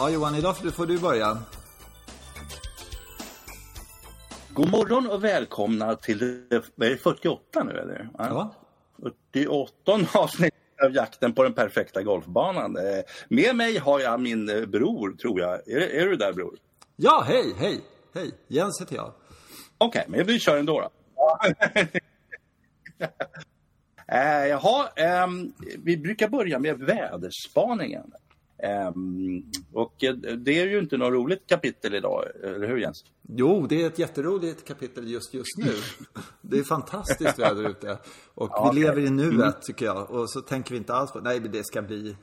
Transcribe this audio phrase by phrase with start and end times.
[0.00, 1.38] Ja, Johan, idag får du börja.
[4.50, 6.42] God morgon och välkomna till
[6.74, 8.08] vad är det, 48 nu eller?
[8.18, 8.54] Ja.
[9.32, 9.72] 48
[10.14, 10.54] avsnitt
[10.84, 12.76] av jakten på den perfekta golfbanan.
[12.76, 15.68] Eh, Med mig har jag min eh, bror, tror jag.
[15.68, 16.56] Är, är du där bror?
[16.96, 17.80] Ja, hej, hej,
[18.14, 18.30] hej.
[18.48, 19.12] Jens heter jag.
[19.78, 20.90] Okej, men vi kör ändå då.
[24.08, 25.52] eh, jaha, ehm,
[25.84, 28.12] vi brukar börja med väderspaningen.
[28.62, 33.04] Ehm, och eh, det är ju inte något roligt kapitel idag, eller hur Jens?
[33.28, 35.72] Jo, det är ett jätteroligt kapitel just just nu.
[36.40, 37.98] Det är fantastiskt väder ute.
[38.34, 40.10] Och Ja, vi lever i nuet, tycker jag.
[40.10, 42.16] Och så tänker vi inte alls på, nej men det ska bli,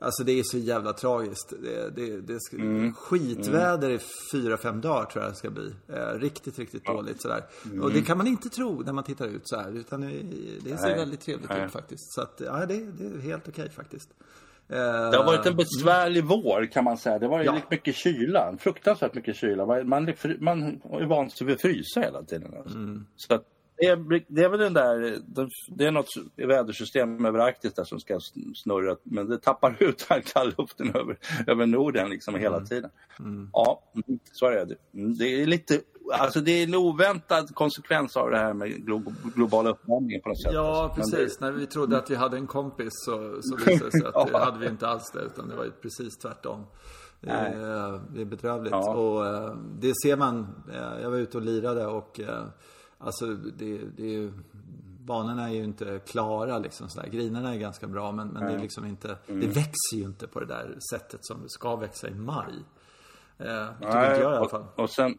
[0.00, 1.52] alltså det är så jävla tragiskt.
[1.62, 2.56] Det, det, det ska,
[2.96, 3.98] Skitväder i
[4.32, 5.74] fyra, fem dagar tror jag det ska bli.
[5.88, 7.44] Eh, riktigt, riktigt dåligt sådär.
[7.82, 9.72] Och det kan man inte tro när man tittar ut så här.
[9.72, 10.08] Utan det,
[10.60, 10.96] det ser Nej.
[10.96, 11.66] väldigt trevligt Nej.
[11.66, 12.12] ut faktiskt.
[12.12, 14.08] Så att, ja, det, det är helt okej faktiskt.
[14.72, 17.18] Eh, Det har varit en besvärlig vår kan man säga.
[17.18, 17.44] Det var Ja.
[17.56, 17.62] ja.
[17.70, 19.66] mycket kyla, fruktansvärt mycket kyla.
[19.66, 22.54] Man, man, är van vid att frysa hela tiden.
[22.58, 22.76] Alltså.
[22.78, 23.06] Mm.
[23.16, 23.44] Så att
[23.76, 25.18] det, är, det är väl den där,
[25.76, 28.18] det är något vädersystem över Arktis där som ska
[28.54, 32.68] snurra, men det tappar ut all kallluften över, över Norden liksom hela Mm.
[32.68, 32.90] tiden.
[33.52, 34.76] Ja, mm, så är det.
[34.94, 35.80] Mm, Det är lite,
[36.12, 40.42] alltså det är en oväntad konsekvens av det här med glo- globala uppvärmningen på något
[40.42, 40.52] sätt.
[40.54, 41.16] Ja, alltså.
[41.16, 41.40] Precis.
[41.40, 44.38] När vi trodde att vi hade en kompis så, så visade det sig att det
[44.38, 46.66] hade vi inte alls det, utan det var ju precis tvärtom.
[47.20, 48.72] Det är, det är bedrövligt.
[48.72, 48.94] Ja.
[48.94, 50.46] Och eh, det ser man.
[50.72, 52.44] eh, Jag var ute och lirade och eh,
[52.98, 54.32] alltså det, det är ju,
[55.00, 57.08] banorna är ju inte klara liksom sådär.
[57.08, 59.40] Grinerna är ganska bra men, men det är liksom inte, Mm.
[59.40, 62.44] det växer ju inte på det där sättet som det ska växa i maj.
[63.38, 64.64] Eh, tycker inte Nej, jag i alla fall.
[64.74, 65.18] Och, och sen,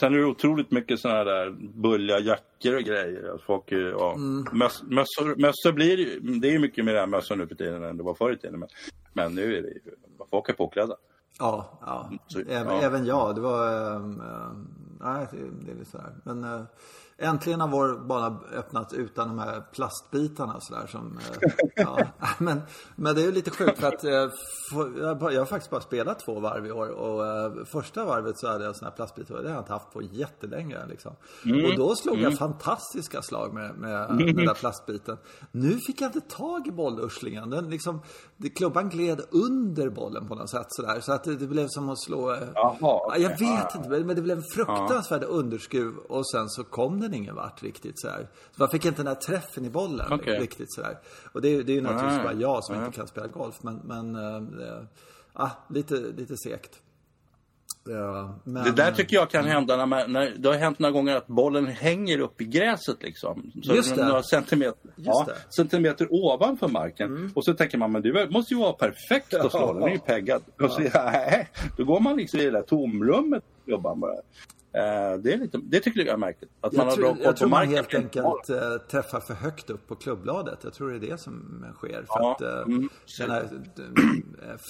[0.00, 3.38] sen är det otroligt mycket sådana där bulliga jackor och grejer.
[3.46, 4.44] Folk, ja, Mm.
[4.52, 8.02] möss, mössor, mössor blir ju, det är mycket mer mössor nu för tiden än det
[8.02, 8.58] var förr i tiden.
[8.60, 8.68] Men,
[9.12, 9.80] men nu är det ju,
[10.30, 10.96] folk är påklädda.
[11.38, 12.10] Ja, ja.
[12.26, 12.82] Så- Även, ja.
[12.82, 13.34] även jag.
[13.34, 13.94] Det var...
[13.96, 14.22] ähm,
[15.00, 16.12] nej, det, det är lite sådär.
[16.24, 16.60] Men äh,
[17.18, 21.18] äntligen har vår bana öppnat utan de här plastbitarna sådär som...
[21.18, 21.98] Äh, ja.
[22.38, 22.62] men,
[22.96, 24.00] men det är ju lite sjukt för att
[24.72, 28.48] få- jag, har faktiskt bara spelat två varv i år och äh, första varvet så
[28.48, 31.12] hade jag sådana här plastbitar och det har jag inte haft på jättelänge liksom.
[31.66, 35.16] Och då slog jag fantastiska slag med, med den där plastbiten.
[35.52, 37.50] Nu fick jag inte tag i bollurslingen.
[37.50, 38.00] Den liksom,
[38.36, 41.00] det, klubban gled under bollen på något sätt sådär.
[41.00, 42.32] Så att det, det blev som att slå...
[42.32, 46.64] eh, Jaha, Ja, jag vet inte, men det blev en fruktansvärd underskruv och sen så
[46.64, 48.28] kom den ingen vart riktigt sådär.
[48.56, 50.38] Så man fick inte den här träffen i bollen Okej.
[50.38, 50.98] riktigt sådär.
[51.32, 53.76] Och det, är- det är ju naturligtvis bara jag som inte kan spela golf, men,
[53.84, 54.42] men äh,
[55.38, 56.80] äh, lite, lite segt.
[57.88, 60.92] Ja, men, Det där tycker jag kan hända när, man, när det har hänt några
[60.92, 63.52] gånger att bollen hänger upp i gräset liksom.
[63.62, 63.94] Så.
[63.96, 65.22] Några centimeter, ja.
[65.22, 65.36] Mm.
[65.56, 67.32] centimeter ovanför marken.
[67.34, 69.98] Och så tänker man, men det måste ju vara perfekt att slå, den är ju
[69.98, 70.42] peggad.
[70.62, 74.14] Och så, nej, då går man liksom i det där tomrummet klubban bara.
[74.76, 76.50] Eh, det, är lite, det tycker jag är märkligt.
[76.60, 79.34] Att man jag har tror, bra koll jag tror man helt enkelt äh, träffar för
[79.34, 80.58] högt upp på klubbbladet.
[80.62, 81.88] Jag tror det är det som sker.
[81.88, 82.88] För Ja, att äh, mm.
[83.18, 83.48] den här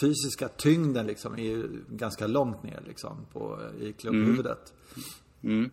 [0.00, 4.74] fysiska tyngden liksom är ju ganska långt ner liksom på, i klubbhuvudet.
[5.42, 5.70] Mm.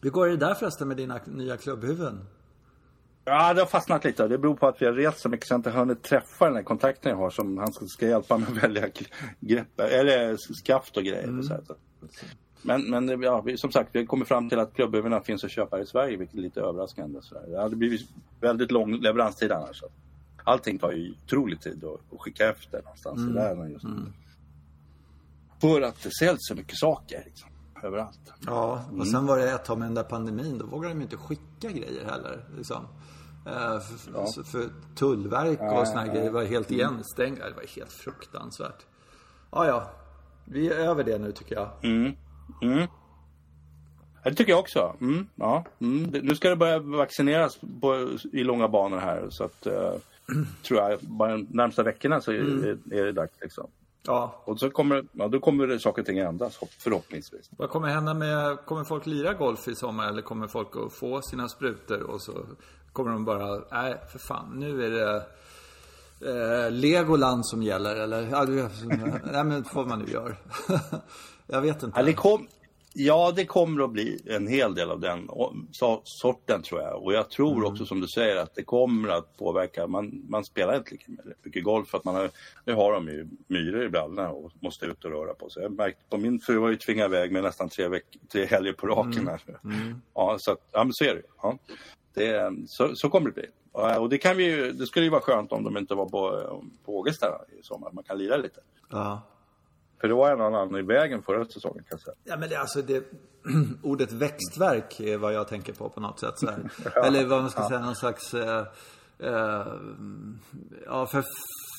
[0.00, 2.24] Hur går det där förresten med dina nya klubbhuvuden?
[3.24, 4.28] Ja, det har fastnat lite.
[4.28, 6.56] Det beror på att vi har rest så mycket så jag inte hunnit träffa den
[6.56, 8.88] här kontakten jag har som han ska, hjälpa mig att välja
[9.40, 11.38] grepp, eller skaft och grejer.
[11.38, 11.62] Och så här.
[12.62, 15.50] Men, men ja, vi, som sagt, vi har kommit fram till att klubbhuvudena finns att
[15.50, 17.18] köpa här i Sverige, vilket är lite överraskande.
[17.22, 17.34] Så.
[17.48, 18.00] Det hade blivit
[18.40, 19.80] väldigt lång leveranstid annars.
[19.80, 19.86] Så.
[20.44, 24.12] Allting tar ju otrolig tid att, att skicka efter någonstans i världen just nu.
[25.60, 27.50] För att det säljs så mycket saker liksom,
[27.82, 28.32] överallt.
[28.46, 30.58] Ja, och sen var det ett tag med den där pandemin.
[30.58, 32.44] Då vågade de inte skicka grejer heller.
[32.56, 32.86] Liksom.
[33.46, 37.48] Eh, för, så för tullverk och såna här grejer var helt igenstängda.
[37.48, 38.86] Det var helt fruktansvärt.
[39.50, 39.90] Ja, ja.
[40.44, 41.70] Vi är över det nu tycker jag.
[41.82, 42.12] Mm.
[42.60, 44.96] Ja, det tycker jag också.
[45.00, 45.64] Mm, ja.
[45.80, 46.02] mm.
[46.02, 49.26] Nu ska det börja vaccineras på, i långa banor här.
[49.30, 49.92] Så att, eh,
[50.62, 53.32] tror jag, bara de närmsta veckorna så är, är det dags.
[53.40, 53.66] Liksom.
[54.02, 54.42] Ja.
[54.44, 57.50] Och så kommer, ja, då kommer det saker och ting ändras hopp- förhoppningsvis.
[57.56, 61.22] Vad kommer hända med, kommer folk lira golf i sommar eller kommer folk att få
[61.22, 62.32] sina sprutor och så
[62.92, 65.16] kommer de bara, nej för fan, nu är det
[66.66, 68.22] eh, Legoland som gäller eller?
[68.30, 68.44] Ja,
[69.32, 70.36] nej men får man nu gör.
[71.48, 72.00] jag vet inte.
[72.00, 72.48] Ja, det, kom,
[72.94, 75.30] ja, det kommer att bli en hel del av den
[76.04, 77.02] sorten tror jag.
[77.02, 79.86] Och jag tror också som du säger att det kommer att påverka.
[79.86, 81.12] Man, man spelar inte lika
[81.42, 82.30] mycket golf för att man har,
[82.64, 85.62] nu har de ju myror i brallorna och måste ut och röra på sig.
[85.62, 88.44] Jag har märkt på min fru var ju tvingad iväg med nästan tre, veck, tre
[88.44, 89.28] helger på raken.
[89.28, 89.40] Här.
[90.14, 91.58] Ja, så att, ja men så är det ja.
[92.14, 92.52] det.
[92.68, 93.46] Så, så kommer det bli.
[93.72, 96.44] Och det, kan vi ju, det skulle ju vara skönt om de inte var på,
[96.84, 97.26] på Ågesta
[97.60, 97.90] i sommar.
[97.92, 98.60] Man kan lira lite.
[98.90, 99.22] Ja.
[100.00, 102.14] För det var en annan i vägen förra säsongen kan jag säga.
[102.24, 103.04] Ja, men det, alltså det,
[103.82, 106.34] ordet växtverk är vad jag tänker på på något sätt.
[106.46, 106.70] Här.
[107.06, 108.34] Eller vad man ska säga, någon slags...
[108.34, 108.66] Eh,
[109.18, 109.66] eh,
[110.86, 111.24] ja, för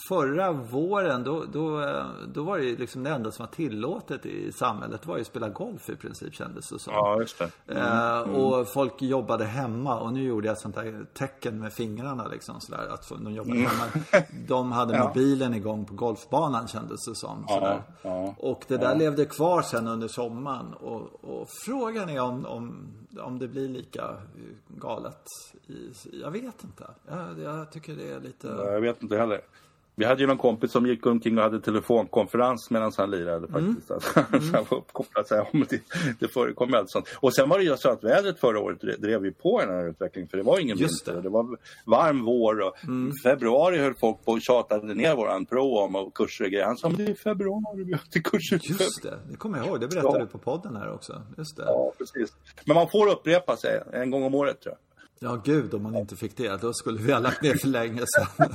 [0.09, 4.25] förra våren då, då, eh, då var det ju liksom det enda som var tillåtet
[4.25, 6.93] i samhället var ju att spela golf i princip kändes det som.
[6.93, 7.73] Ja, just det.
[7.75, 8.35] Mm.
[8.35, 12.59] och folk jobbade hemma och nu gjorde jag ett sånt där tecken med fingrarna liksom
[12.61, 13.69] sådär att de jobbade Mm.
[13.71, 14.25] hemma.
[14.47, 15.07] De hade Ja.
[15.07, 17.45] mobilen igång på golfbanan kändes det som.
[17.47, 17.81] Sådär.
[18.01, 22.87] ja, och det där levde kvar sen under sommaren och, och frågan är om, om,
[23.19, 24.15] om det blir lika
[24.67, 25.23] galet.
[25.67, 25.91] I,
[26.21, 26.83] jag vet inte.
[27.07, 28.47] Jag, jag tycker det är lite...
[28.47, 29.41] Jag vet inte heller.
[29.99, 33.75] Vi hade ju någon kompis som gick omkring och hade telefonkonferens medan han lirade Mm.
[33.75, 33.91] faktiskt.
[33.91, 35.27] Alltså, så han var uppkopplad.
[35.27, 35.81] Så här, om det,
[36.19, 37.05] det förekom allt sånt.
[37.19, 39.89] Och sen var det ju så att vädret förra året drev- ju på den här
[39.89, 40.29] utvecklingen.
[40.29, 41.21] För det var ingen Just vinter.
[41.21, 41.27] det.
[41.29, 41.43] Mm.
[41.43, 41.49] Det.
[41.49, 42.73] var varm vår och
[43.23, 46.65] februari höll folk på och tjatade ner våran pro om och kurser och grejer.
[46.65, 49.67] Han sa men det är februari, vi har inte kurser Just det, det kommer jag
[49.67, 49.79] ihåg.
[49.81, 50.25] Det berättade Ja.
[50.25, 51.21] du på podden här också.
[51.37, 51.63] Just det.
[51.65, 52.33] Ja, precis.
[52.65, 54.79] Men man får upprepa sig en gång om året tror jag.
[55.19, 56.61] Ja, gud om man inte fick det.
[56.61, 58.53] Då skulle vi ha lagt ner för länge sedan.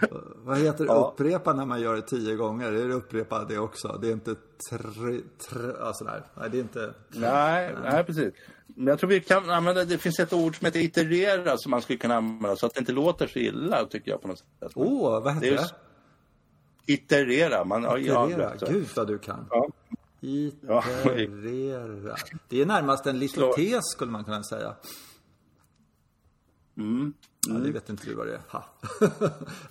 [0.44, 0.92] Vad heter det?
[0.92, 1.12] Ja.
[1.14, 2.72] Upprepa när man gör det tio gånger?
[2.72, 3.98] Är det upprepa det också?
[4.02, 4.34] Det är inte
[4.70, 5.20] tre,
[5.50, 6.22] tre, alltså där.
[6.34, 6.94] Nej, det är inte...
[7.08, 8.34] Nej, nej, precis.
[8.66, 11.82] Men jag tror vi kan använda, det finns ett ord som heter iterera som man
[11.82, 14.72] skulle kunna använda så att det inte låter så illa tycker jag på något sätt.
[14.74, 15.62] Åh, vad heter Det är det?
[15.62, 15.74] just-
[16.86, 18.58] Iterera, man ja, Iterera.
[18.58, 18.66] så.
[18.66, 19.46] Gud vad du kan.
[19.50, 19.68] Ja.
[20.20, 22.16] Iterera.
[22.48, 24.74] Det är närmast en litotes skulle man kunna säga.
[26.76, 27.12] Mm.
[27.48, 28.40] Ja, det vet inte du vad det är.
[28.48, 28.64] Ha.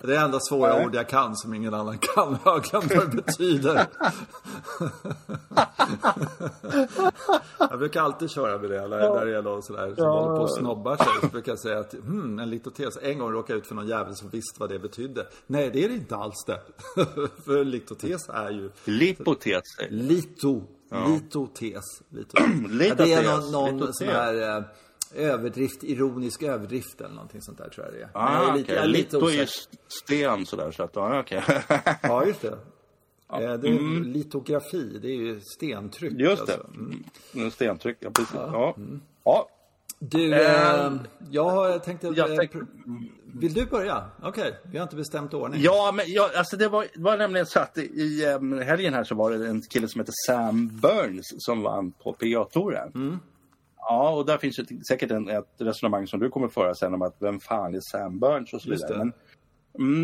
[0.02, 0.86] Det är enda svåra Nej.
[0.86, 2.38] ord jag kan som ingen annan kan.
[2.44, 3.86] Jag har glömt vad det betyder.
[7.70, 10.42] Jag brukar alltid köra med det när, när det är någon sådär som håller på
[10.42, 11.06] och snobbar sig.
[11.20, 12.98] Så brukar jag säga att hmm, en litotes.
[13.02, 15.26] En gång råkade jag ut för någon jävel som visste vad det betydde.
[15.46, 16.60] Nej, det är det inte alls det.
[17.44, 19.62] för litotes är ju Lipotes.
[19.88, 20.62] lito.
[21.08, 21.84] Litotes.
[22.08, 22.36] Lito.
[22.88, 23.98] Ja, det är någon, någon Litotes.
[23.98, 24.64] sån här eh,
[25.14, 28.08] överdrift, ironisk överdrift eller någonting sånt där tror jag det är.
[28.12, 29.46] Ah, jag är lite, jag är lite Lito är ju
[30.04, 31.42] sten sådär så att, ja okej.
[32.02, 32.48] Ja, just det.
[33.32, 36.10] Eh, Det är litografi, det är ju stentryck.
[36.12, 36.24] Mm.
[36.24, 36.52] Just det.
[36.54, 36.68] alltså.
[36.74, 37.04] Mm.
[37.34, 37.50] Mm.
[37.50, 38.34] Stentryck, ja precis.
[38.34, 38.74] Ja.
[39.24, 39.48] ja.
[40.00, 40.92] Du, Eh, eh,
[41.30, 42.16] jag har tänkt att...
[42.16, 42.52] jag tänk-
[43.34, 44.04] Vill du börja?
[44.22, 45.60] Okej, vi har inte bestämt ordning.
[45.62, 49.14] Ja, men ja, alltså det var, var nämligen så att i um, helgen här så
[49.14, 53.20] var det en kille som heter Sam Burns som vann på PGA-touren.
[53.90, 56.94] Ja, och där finns ju ett- säkert en, ett resonemang som du kommer föra sen
[56.94, 58.98] om att vem fan är Sam Burns och så vidare.
[58.98, 59.12] Men,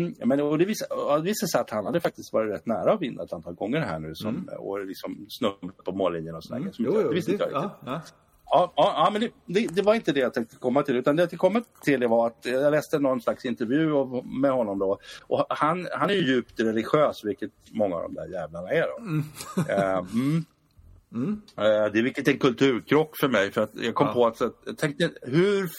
[0.01, 3.01] mm, men och det, visade, visade sig att han hade faktiskt varit rätt nära att
[3.01, 6.59] vinna ett antal gånger här nu som, och liksom snubblat på mållinjen och sådär.
[6.61, 6.71] Mm.
[6.77, 7.77] Jo, jo, det visste det, inte jag riktigt.
[7.85, 8.01] ja, ja.
[8.49, 10.95] Ja, ja, men det, det, det var inte det jag tänkte komma till.
[10.95, 14.25] Utan det jag tänkte komma till det var att jag läste någon slags intervju av-
[14.25, 14.99] med honom då.
[15.27, 18.97] Och han, han är ju djupt religiös, vilket många av de där jävlarna är då.
[19.73, 20.45] Eh, mm.
[21.15, 21.63] Eh,
[21.93, 23.51] det är vilket en kulturkrock för mig.
[23.51, 24.13] För att jag kom Ja.
[24.13, 25.69] på att, så att jag tänkte hur...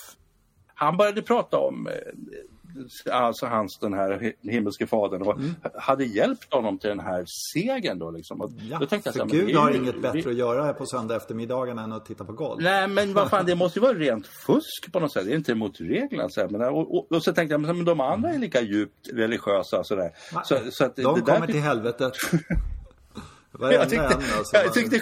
[0.78, 5.38] Han började prata om eh, alltså hans den här hi- himmelske fadern och
[5.74, 7.24] hade hjälpt honom till den här
[7.54, 8.40] segern då liksom.
[8.40, 10.64] Och Ja, då tänkte jag så här, Gud har ju- inget bättre det- att göra
[10.64, 12.62] här på söndag eftermiddagen än att titta på golf.
[12.62, 15.24] Nej men vad fan det måste ju vara rent fusk på något sätt.
[15.26, 16.28] Det är inte mot reglerna.
[16.28, 16.48] Så här.
[16.48, 20.10] Men, och, och, och så tänkte jag, men de andra är lika djupt religiösa sådär.
[20.44, 22.12] Så, så att De kommer där, till helvetet.
[23.58, 25.01] Varenda jag tyckte, en, alltså, jag tyckte,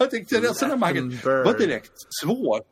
[0.00, 2.62] jag tyckte resonemanget var direkt svårt.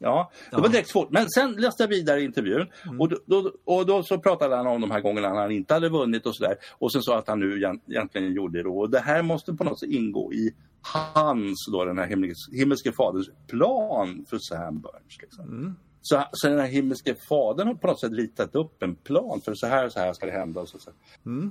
[0.00, 1.10] Ja, det var direkt svårt.
[1.10, 2.66] Men sen läste jag vidare intervjun
[2.98, 5.88] och, då, då, och då så pratade han om de här gångerna han inte hade
[5.88, 6.56] vunnit och sådär.
[6.78, 8.68] Och sen sa att han nu egent- egentligen gjorde det.
[8.68, 10.50] Och det här måste på något sätt ingå i
[10.80, 15.18] hans, då, den här himmelske, himmelske faderns plan för Sam Burns.
[15.20, 15.76] Liksom.
[16.00, 19.54] Så, så den här himmelske fadern har på något sätt ritat upp en plan för
[19.54, 20.60] så här så här ska det hända.
[20.60, 20.90] Och så, så.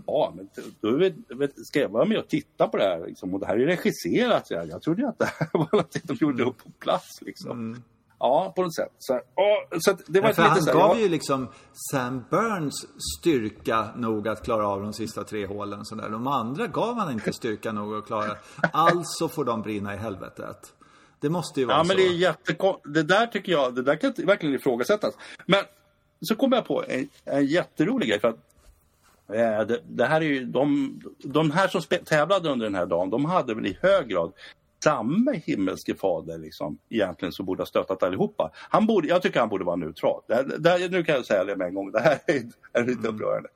[0.05, 0.49] Ja, men
[0.81, 3.07] då vet, vet, ska jag vara med och titta på det här?
[3.07, 3.33] Liksom?
[3.33, 4.47] Och det här är regisserat.
[4.47, 7.21] Så jag, jag trodde ju att det här var något de gjorde upp på plats.
[7.21, 7.83] Liksom.
[8.19, 8.93] Ja, på något sätt.
[8.97, 11.09] Så, här, åh, så det var Ja, för lite han så här, gav ja, ju
[11.09, 11.47] liksom
[11.91, 12.85] Sam Burns
[13.19, 15.85] styrka nog att klara av de sista tre hålen.
[15.85, 16.09] Sådär.
[16.09, 18.37] De andra gav han inte styrka nog att klara.
[18.73, 20.73] Alltså får de brinna i helvetet.
[21.19, 21.87] Det måste ju vara Ja, så.
[21.87, 22.79] men det är jättekon...
[22.83, 25.13] Det där tycker jag, det där kan verkligen ifrågasättas.
[25.45, 25.63] Men
[26.21, 28.19] så kom jag på en, en jätterolig grej.
[28.19, 28.35] För att,
[29.33, 33.09] eh, det, det här är ju, de, de här som tävlade under den här dagen,
[33.09, 34.33] de hade väl i hög grad
[34.83, 38.51] samma himmelske fader liksom, egentligen som borde ha stöttat allihopa.
[38.53, 40.21] Han borde, jag tycker han borde vara neutral.
[40.27, 42.43] Det, det, nu kan jag säga det med en gång, det här är,
[42.73, 43.49] är lite upprörande.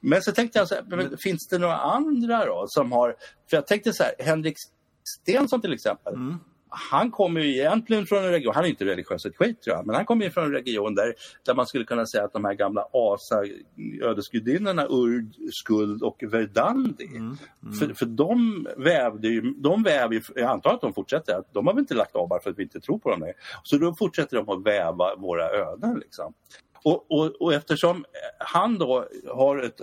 [0.00, 3.16] Men så tänkte jag så här, men, finns det några andra då som har...
[3.50, 4.56] För jag tänkte så här, Henrik
[5.04, 6.14] Stensson till exempel.
[6.68, 9.86] Han kommer ju egentligen från en region, han är inte religiös ett skit tror jag,
[9.86, 11.14] men han kommer ju från en region där,
[11.46, 13.42] där man skulle kunna säga att de här gamla asa
[14.02, 17.74] ödesgudinnorna Urd, Skuld och Verdandi, mm, mm.
[17.74, 21.74] För, för de vävde ju, de väver ju, jag antar att de fortsätter, de har
[21.74, 23.34] väl inte lagt av bara för att vi inte tror på dem längre.
[23.62, 26.34] Så då fortsätter de att väva våra öden liksom.
[26.86, 28.04] Och, och, och, eftersom
[28.38, 29.80] han då har ett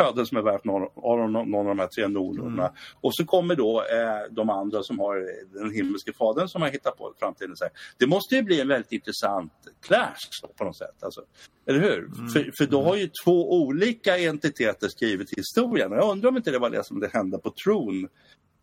[0.00, 2.74] öde som är värt någon, någon, av de här tre nornorna mm.
[3.00, 5.16] och så kommer då eh, de andra som har
[5.58, 7.56] den himmelske fadern som har hittat på framtiden.
[7.56, 7.72] Så här.
[7.98, 9.52] Det måste ju bli en väldigt intressant
[9.86, 11.02] clash på något sätt.
[11.02, 11.20] Alltså,
[11.66, 11.98] eller hur?
[11.98, 12.28] Mm.
[12.28, 15.92] För, för då har ju två olika entiteter skrivit historien.
[15.92, 18.08] Jag undrar om inte det var det som det hände på Tron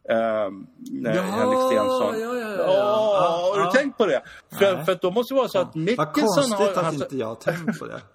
[0.09, 2.19] Um, nej, ja, Henrik Stensson.
[2.19, 2.63] Ja, ja, ja.
[2.63, 4.23] Oh, har du tänkt på det?
[4.59, 6.05] För, för då måste det vara så att Mickelson har...
[6.05, 8.01] Vad konstigt att inte jag har tänkt på det.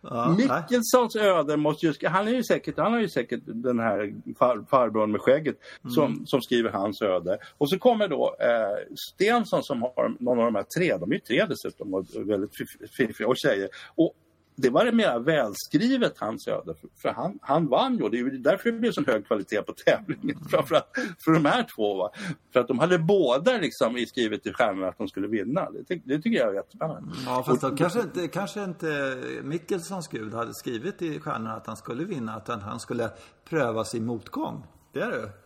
[0.00, 2.08] ja, Mickelsons öde måste ju...
[2.08, 5.90] Han, är ju säkert, han har ju säkert den här far, farbrorn med skägget mm.
[5.90, 7.38] som, som skriver hans öde.
[7.58, 11.14] Och så kommer då eh, Stensson som har någon av de här tre, de är
[11.14, 12.50] ju tre dessutom och väldigt
[12.96, 13.68] fiffiga och tjejer.
[13.94, 14.14] Och
[14.56, 16.74] det var det mer välskrivet hans öde.
[17.02, 18.08] För han, han vann ju.
[18.08, 20.38] Det är därför det blev så hög kvalitet på tävlingen.
[20.50, 20.88] Framförallt
[21.24, 21.94] för de här två.
[21.94, 22.10] Va?
[22.52, 25.70] För att de hade båda liksom i skrivet i stjärnorna att de skulle vinna.
[25.70, 27.14] Det, det tycker jag är jättespännande.
[27.26, 31.76] Ja, fast då, kanske, inte, kanske inte Mickelsons gud hade skrivit i stjärnorna att han
[31.76, 32.36] skulle vinna.
[32.36, 33.10] Utan han skulle
[33.48, 34.66] prövas i motgång.
[34.92, 35.45] Det är det.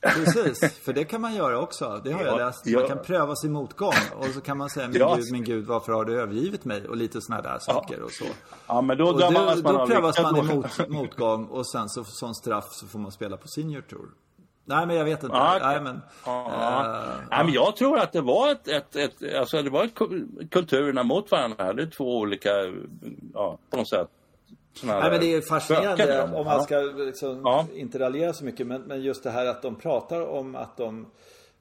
[0.00, 2.00] Precis, för det kan man göra också.
[2.04, 2.64] Det har ja, jag läst.
[2.64, 2.88] Man ja.
[2.88, 5.14] kan pröva sin motgång och så kan man säga min ja.
[5.14, 6.88] gud, min gud, varför har du övergivit mig?
[6.88, 8.24] Och lite sådana där saker och så.
[8.66, 12.34] Ja, men då, då, man då prövas man i mot, motgång och sen så som
[12.34, 14.08] straff så får man spela på senior tour.
[14.64, 15.36] Nej, men jag vet inte.
[15.36, 16.46] Ja, Nej, men, ja.
[16.46, 19.94] Äh, Nej, men jag tror att det var ett, ett, ett, alltså det var ett,
[20.50, 21.72] kulturerna mot varandra.
[21.72, 22.50] Det är två olika,
[23.34, 24.08] ja, på något sätt
[24.82, 27.66] Nej, men det är fascinerande om man ska liksom ja.
[27.74, 28.66] inte raljera så mycket.
[28.66, 31.06] Men, men just det här att de pratar om att de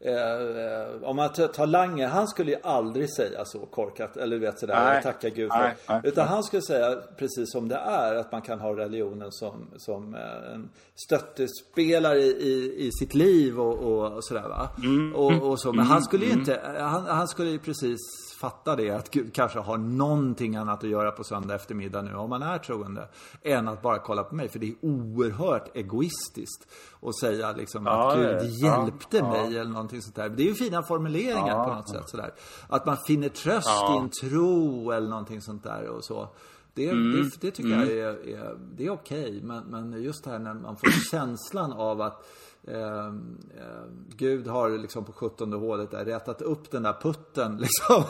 [0.02, 4.18] Eh, om man tar Lange, han skulle ju aldrig säga så korkat.
[4.18, 5.04] Eller du vet sådär, nej.
[5.04, 5.60] tacka gud för.
[5.60, 8.16] Nej, nej, Utan han skulle säga precis som det är.
[8.16, 13.78] Att man kan ha religionen som, som eh, en stöttespelare i, i sitt liv och,
[13.78, 14.70] och sådär va.
[14.84, 15.16] Mm.
[15.16, 15.68] Och, och, så.
[15.68, 15.88] Men mm.
[15.88, 16.40] han skulle ju mm.
[16.40, 18.00] inte, han, han skulle ju precis
[18.40, 18.90] fatta det.
[18.90, 22.58] Att Gud kanske har någonting annat att göra på söndag eftermiddag nu om man är
[22.58, 23.10] troende.
[23.44, 24.50] Än att bara kolla på mig.
[24.50, 26.68] För det är oerhört egoistiskt.
[27.02, 30.30] Att säga liksom ja, att Gud hjälpte ja, mig eller någonting sånt där.
[30.30, 32.34] Det är ju fina formuleringar ja, på något sätt sådär.
[32.68, 36.30] Att man finner tröst i en tro eller någonting sånt där och så.
[36.74, 37.12] Det, mm.
[37.12, 37.80] det, det, tycker mm.
[37.80, 39.22] jag är, är, det är okej.
[39.22, 39.42] Okay.
[39.42, 42.26] Men, men just det här när man får känslan av att
[42.68, 43.14] Eh,
[44.16, 48.04] Gud har liksom på 17 hålet där rätat upp den där putten liksom.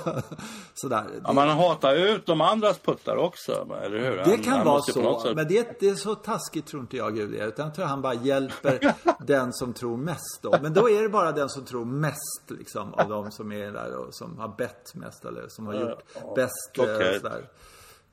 [0.74, 1.06] Sådär.
[1.24, 4.32] Ja, man hatar ut de andras puttar också, eller hur?
[4.32, 7.36] Det kan han vara så, men det, det, är så taskigt tror inte jag Gud
[7.36, 7.48] är.
[7.48, 10.56] Utan jag tror han bara hjälper den som tror mest då.
[10.62, 13.96] Men då är det bara den som tror mest liksom av de som är där
[13.96, 16.78] och som har bett mest eller som har gjort uh, bäst.
[16.78, 17.20] Eh, okay.
[17.20, 17.50] Sådär.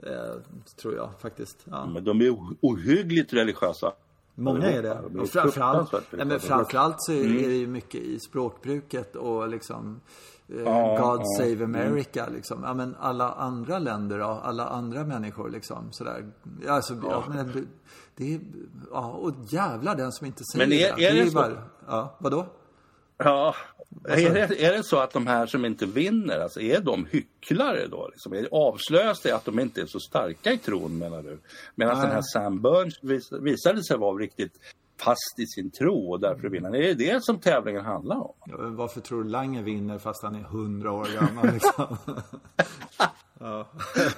[0.02, 0.34] Eh,
[0.80, 1.56] tror jag faktiskt.
[1.64, 1.86] Ja.
[1.86, 3.92] Men de är ohyggligt religiösa.
[4.38, 5.20] Många är det.
[5.20, 7.36] Och framförallt, nej, men framförallt så är mm.
[7.36, 10.00] det ju mycket i språkbruket och liksom
[10.48, 12.34] eh, God ja, Save America mm.
[12.34, 12.62] liksom.
[12.64, 14.24] Ja men alla andra länder då?
[14.24, 16.32] Alla andra människor liksom sådär.
[16.68, 17.24] Alltså, ja.
[17.28, 17.68] men,
[18.16, 18.40] det är,
[18.92, 21.06] ja och jävlar den som inte säger men är, det.
[21.06, 21.34] Är det, det är så?
[21.34, 22.46] Bara, ja, vadå?
[23.18, 23.54] Ja,
[24.08, 27.86] är det, är det så att de här som inte vinner, alltså är de hycklare
[27.86, 28.08] då?
[28.08, 28.32] Liksom?
[28.32, 31.38] Är det avslöjas det att de inte är så starka i tron menar du?
[31.74, 34.52] Medan den här Sam Burns vis, visade sig vara riktigt
[35.00, 36.76] fast i sin tro och därför vinner.
[36.76, 38.34] Är det det som tävlingen handlar om?
[38.44, 41.96] Ja, varför tror du Lange vinner fast han är hundra år gammal liksom?
[43.40, 43.66] Ja,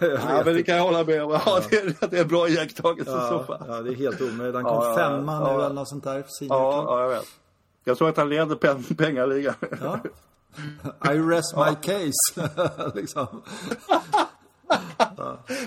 [0.01, 1.31] ja men det kan jag hålla med om.
[1.31, 3.65] Ja, det, är, det är bra iakttagelse ja, i så fall.
[3.69, 4.55] Ja, det är helt omöjligt.
[4.55, 6.25] Han kom ja, femma nu eller något sånt där.
[6.41, 7.27] Ja, ja, jag vet.
[7.89, 9.55] Jag såg att han leder pen pengaligan.
[9.81, 10.01] Ja.
[11.13, 12.51] I rest my case.
[12.95, 13.43] liksom.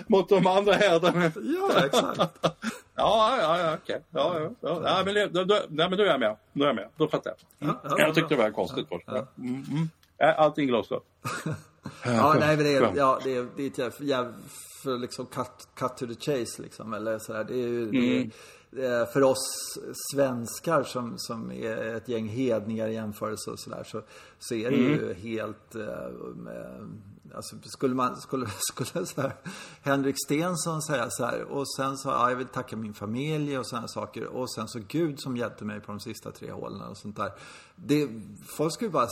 [0.07, 1.31] Mot de andra herdarna.
[1.35, 2.19] ja, exakt.
[2.95, 4.03] ja, ja, ja, okej.
[4.09, 4.81] Ja, ja, ja.
[4.83, 6.37] ja men, då, då, nej, men då är jag med.
[6.53, 6.89] Då är jag med.
[6.97, 7.69] Då fattar jag.
[7.69, 7.81] Mm.
[7.83, 9.05] Ja, jag tyckte det var konstigt först.
[9.07, 9.27] Ja.
[9.37, 9.89] Mm, mm.
[10.37, 11.03] Allting glasklart.
[12.05, 14.33] ja, nej, men det är, ja, det är, det är ett jävla,
[14.83, 16.93] för liksom cut, cut to the chase liksom.
[16.93, 17.43] Eller sådär.
[17.43, 18.31] Det är ju, det är, mm.
[19.13, 19.77] För oss
[20.13, 24.01] svenskar som, som är ett gäng hedningar i jämförelse och sådär så,
[24.39, 24.91] så är det mm.
[24.91, 25.85] ju helt eh,
[27.35, 29.35] Alltså skulle man, skulle, skulle så här,
[29.81, 33.67] Henrik Stensson säga så här och sen så, ja, jag vill tacka min familj och
[33.67, 36.97] sådana saker och sen så Gud som hjälpte mig på de sista tre hålen och
[36.97, 37.31] sånt där.
[37.75, 38.09] Det,
[38.47, 39.07] folk skulle bara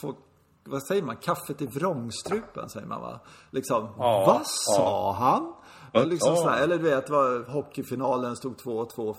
[0.00, 0.16] få,
[0.64, 3.20] vad säger man, kaffet i vrångstrupen säger man va?
[3.50, 5.16] Liksom, ja, vad sa ja.
[5.18, 5.53] han?
[5.94, 6.36] Och liksom ja.
[6.36, 9.14] sådär, eller du vet, var hockeyfinalen stod 2-2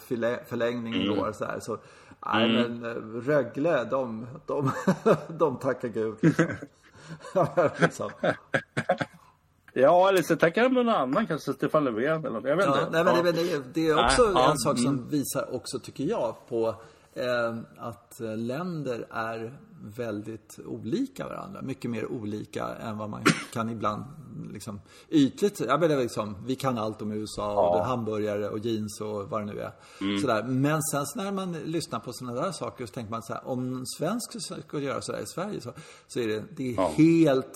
[0.46, 1.12] förlängning mm.
[1.12, 1.78] igår så här, så
[2.26, 2.80] Nej, mm.
[2.80, 4.72] men eh, Rögle, de, de,
[5.28, 6.16] de tackar gud.
[6.22, 6.46] Liksom.
[7.80, 8.10] liksom.
[9.74, 12.50] Ja, eller så tackar de någon annan, kanske Stefan Löfven eller något.
[12.50, 13.04] Jag vet ja, inte.
[13.04, 13.32] Nej, men ja.
[13.32, 15.10] det, det, är också nej, en ja, sak som mm.
[15.10, 16.76] visar också, tycker jag, på
[17.14, 19.58] eh, att länder är
[19.90, 21.62] väldigt olika varandra.
[21.62, 23.24] Mycket mer olika än vad man
[23.54, 24.04] kan ibland
[24.54, 25.60] liksom, ytligt.
[25.60, 27.84] Jag menar liksom, vi kan allt om USA och ja.
[27.84, 29.72] hamburgare och jeans och vad det nu är.
[30.02, 30.22] Mm.
[30.22, 30.44] Sådär.
[30.44, 33.74] Men sen när man lyssnar på sådana där saker så tänker man så här, om
[33.74, 35.74] en svensk skulle göra sådär i Sverige så,
[36.08, 36.92] så är det, det är ja.
[36.98, 37.54] helt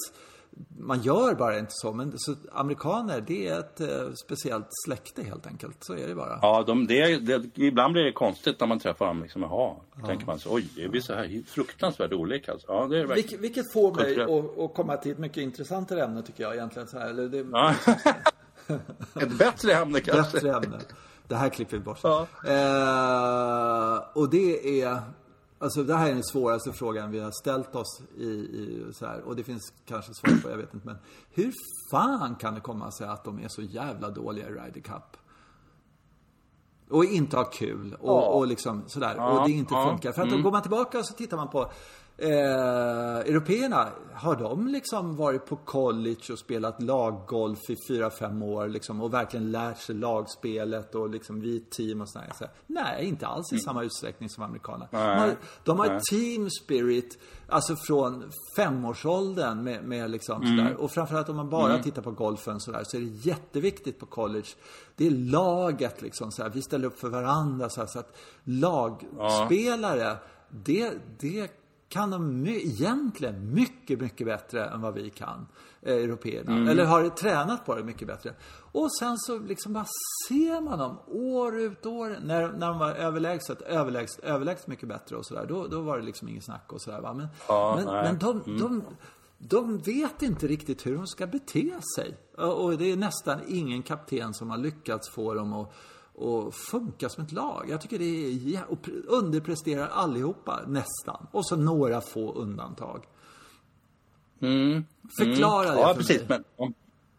[0.77, 1.93] man gör bara inte så.
[1.93, 5.77] Men så, amerikaner, det är ett eh, speciellt släkte helt enkelt.
[5.83, 6.39] Så är det bara.
[6.41, 9.21] Ja, de, det, det, ibland blir det konstigt när man träffar dem.
[9.21, 10.07] Liksom, jaha, ja.
[10.07, 12.51] tänker man så, oj, det blir så här fruktansvärt olika.
[12.51, 12.67] Alltså.
[12.67, 16.21] Ja, det är Vilk, vilket får mig att, att, komma till ett mycket intressantare ämne
[16.21, 16.87] tycker jag egentligen.
[16.87, 17.13] Så här.
[17.13, 17.45] Det...
[17.51, 17.73] ja.
[19.21, 20.33] ett bättre ämne kanske.
[20.33, 20.79] Bättre ämne.
[21.27, 21.99] Det här klipper vi bort.
[22.03, 22.27] Ja.
[22.45, 25.01] Eh, och det är
[25.61, 29.21] Alltså det här är den svåraste frågan vi har ställt oss i, i så här,
[29.21, 30.97] och det finns kanske svar på, jag vet inte men
[31.31, 31.53] hur
[31.91, 35.17] fan kan det komma sig att de är så jävla dåliga i Ryder Cup?
[36.89, 38.21] Och inte ha kul och, ja.
[38.21, 39.13] och liksom sådär.
[39.17, 40.11] Ja, och det inte funkar.
[40.11, 40.37] För att mm.
[40.37, 41.71] då går man tillbaka och så tittar man på
[42.21, 49.01] Eh, européerna, har de liksom varit på college och spelat laggolf i 4-5 år liksom,
[49.01, 52.31] och verkligen lärt sig lagspelet och liksom vi team och sådär?
[52.39, 53.61] Så, nej, inte alls i mm.
[53.61, 54.87] samma utsträckning som amerikanerna.
[54.91, 60.57] De har, de har team spirit, alltså från femårsåldern med, med liksom mm.
[60.57, 60.75] sådär.
[60.75, 61.83] Och framförallt om man bara mm.
[61.83, 64.47] tittar på golfen sådär så är det jätteviktigt på college.
[64.95, 66.51] Det är laget liksom sådär.
[66.53, 70.17] Vi ställer upp för varandra så, så att lagspelare ja.
[70.49, 71.58] det, det
[71.89, 75.47] kan de my egentligen mycket, mycket bättre än vad vi kan,
[75.81, 76.51] eh, européerna.
[76.51, 76.67] Mm.
[76.67, 78.33] Eller har tränat på det mycket bättre.
[78.71, 79.85] Och sen så liksom bara
[80.27, 84.89] ser man dem år ut och år när, när de var överlägset, överlägset, överlägset mycket
[84.89, 85.45] bättre och sådär.
[85.49, 87.13] Då, då var det liksom inget snack och sådär va.
[87.13, 88.59] Men, ja, men, men de, mm.
[88.59, 88.83] de,
[89.37, 92.17] de vet inte riktigt hur de ska bete sig.
[92.37, 95.73] Och det är nästan ingen kapten som har lyckats få dem att
[96.19, 97.65] och funka som ett lag.
[97.69, 101.27] Jag tycker det är, och underpresterar allihopa nästan.
[101.31, 103.03] Och så några få undantag.
[104.41, 104.85] Mm.
[105.17, 105.75] Förklara mm.
[105.75, 106.39] det ja, för precis, mig.
[106.57, 106.73] Men,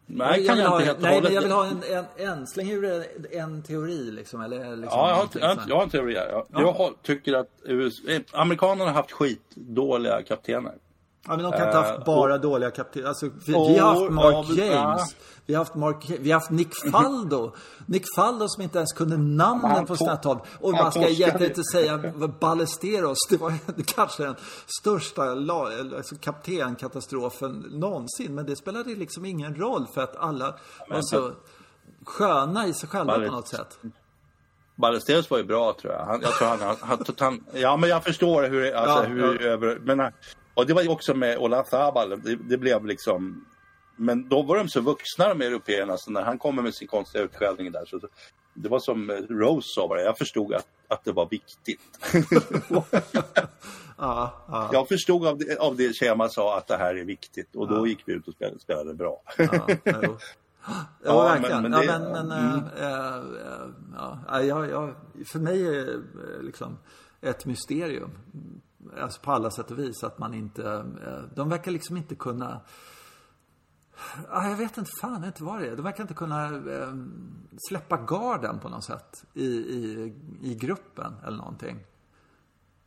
[0.06, 3.06] nej, jag, jag inte helt nej, men jag vill ha en, en, en släng ur
[3.30, 4.40] en teori liksom.
[4.40, 6.14] Eller liksom ja, jag har, jag, jag har en teori.
[6.14, 6.46] Jag, ja.
[6.50, 10.74] jag tycker att USA, amerikanerna har haft skitdåliga kaptener.
[11.26, 13.08] Ja, men de kan inte ha haft bara uh, dåliga kaptener.
[13.08, 15.16] Alltså, vi, vi, har haft Mark James.
[15.46, 17.52] Vi har haft, Mark, vi har haft Nick Faldo.
[17.86, 20.38] Nick Faldo som inte ens kunde namnen på sina tal.
[20.60, 21.98] Och man ska egentligen inte säga
[22.40, 23.18] Ballesteros.
[23.30, 23.52] Det var
[23.94, 24.36] kanske den
[24.80, 28.34] största alltså, kaptenkatastrofen någonsin.
[28.34, 30.54] Men det spelade liksom ingen roll för att alla
[30.88, 31.32] var så
[32.04, 33.78] sköna i sig själva på något sätt.
[34.76, 36.04] Ballesteros var ju bra tror jag.
[36.04, 39.50] Han, jag tror han, han, han, ja men jag förstår hur, alltså, ja, hur ja.
[39.50, 40.12] över, men
[40.54, 43.46] och det var också med Ola Zabal, det, det, blev liksom...
[43.96, 47.24] Men då var de så vuxna de européerna, så när han kommer med sin konstiga
[47.24, 48.00] utskällning där så,
[48.54, 51.80] det var som Rose sa jag förstod att, att det var viktigt.
[53.98, 54.70] ja, ja.
[54.72, 57.86] Jag förstod av det, av det Kema sa att det här är viktigt och då
[57.86, 59.22] gick vi ut och spelade, spelade bra.
[61.04, 61.62] ja, verkligen.
[61.62, 62.64] Men, men, det, ja, men, men mm.
[62.76, 64.94] äh, äh, ja, ja, ja,
[65.32, 66.02] för mig är det
[66.42, 66.78] liksom
[67.20, 68.10] ett mysterium
[69.00, 70.04] alltså på alla sätt och vis.
[70.04, 70.64] Att man inte,
[71.06, 72.60] eh, de verkar liksom inte kunna
[74.30, 75.76] ah, jag vet inte fan inte vad det är.
[75.76, 76.94] De verkar inte kunna eh,
[77.68, 81.84] släppa garden på något sätt i, i, i gruppen eller någonting.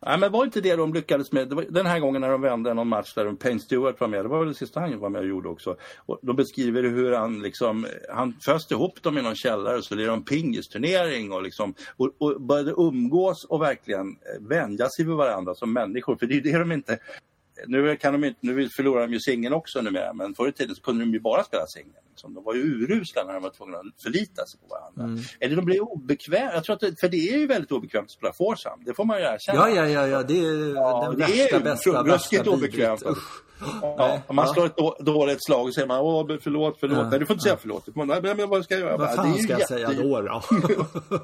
[0.06, 1.50] Nej, men var inte det de lyckades med?
[1.50, 4.26] Det var den här gången när de vände någon match där Payne Stewart var med.
[4.26, 5.76] Det var väl det sista han var med och gjorde också.
[5.98, 9.96] Och de beskriver hur han liksom, han föste ihop dem i någon källare och så
[9.96, 15.16] lirade de pingisturnering och liksom och, och började umgås och verkligen eh, vänja sig vid
[15.16, 16.16] varandra som människor.
[16.16, 17.00] För det är det de inte
[17.68, 20.76] nu, kan de inte, nu förlorar de ju singeln också numera, men förr i tiden
[20.84, 22.02] kunde de ju bara spela singel.
[22.10, 22.34] Liksom.
[22.34, 25.04] De var ju urusla när de var tvungna att förlita sig på varandra.
[25.04, 25.20] Mm.
[25.40, 28.12] Eller de blev obekväma, jag tror att det, för det är ju väldigt obekvämt att
[28.12, 29.70] spela foursome, det får man ju erkänna.
[29.70, 30.24] Ja, ja, ja, ja.
[30.24, 33.04] det är ja, den det värsta, är bästa, bästa obekvämt.
[33.82, 36.98] Ja, om man slår ett dåligt slag och säger man Åh, förlåt, förlåt.
[36.98, 37.96] Ja, Nej, du får inte säga förlåt.
[37.96, 38.98] Man, men, men vad ska jag göra?
[38.98, 39.74] Vad fan ska jag jätte...
[39.74, 40.22] säga då?
[40.22, 40.42] då?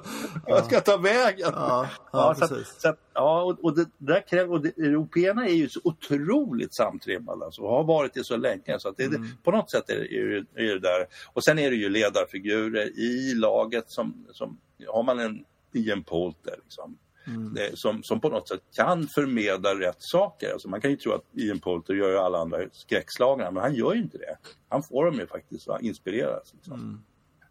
[0.47, 1.51] Vad ska jag ta vägen?
[1.53, 5.69] Ja, ja, ja, så, så, ja och, och det där kräver, och européerna är ju
[5.69, 9.27] så otroligt samtrimmade alltså, och har varit det så länge så att det, mm.
[9.43, 11.07] på något sätt är det, är, det, är det där.
[11.33, 16.55] Och sen är det ju ledarfigurer i laget som, som har man en Ian Poulter
[16.63, 17.57] liksom Mm.
[17.73, 20.53] Som, som på något sätt kan förmedla rätt saker.
[20.53, 23.93] Alltså man kan ju tro att Ian Poulter gör alla andra skräckslagna men han gör
[23.93, 24.37] ju inte det.
[24.69, 26.53] Han får dem ju faktiskt att inspireras.
[26.53, 26.73] Liksom.
[26.73, 26.99] Mm.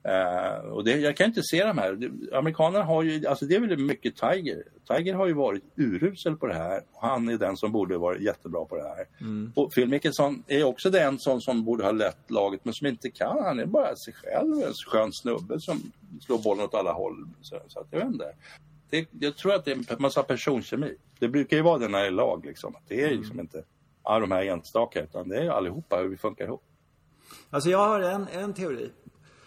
[0.06, 1.92] Uh, och det, jag kan inte se de här.
[1.92, 4.62] Det, amerikanerna har ju, alltså det är väl mycket Tiger.
[4.88, 8.18] Tiger har ju varit urusel på det här och han är den som borde vara
[8.18, 9.06] jättebra på det här.
[9.20, 9.52] Mm.
[9.56, 13.10] Och Phil Mickelson är också den som, som borde ha lett laget men som inte
[13.10, 13.44] kan.
[13.44, 17.28] Han är bara sig själv, en skön snubbe som slår bollen åt alla håll.
[17.40, 18.34] Så, så att jag vet inte.
[18.90, 20.96] Det, jag tror att det är en massa personkemi.
[21.18, 22.74] Det brukar ju vara det när det är lag liksom.
[22.88, 23.40] Det är liksom mm.
[23.40, 23.64] inte
[24.04, 26.64] ja, de här enstaka utan det är allihopa hur vi funkar ihop.
[27.50, 28.90] Alltså jag har en, en teori.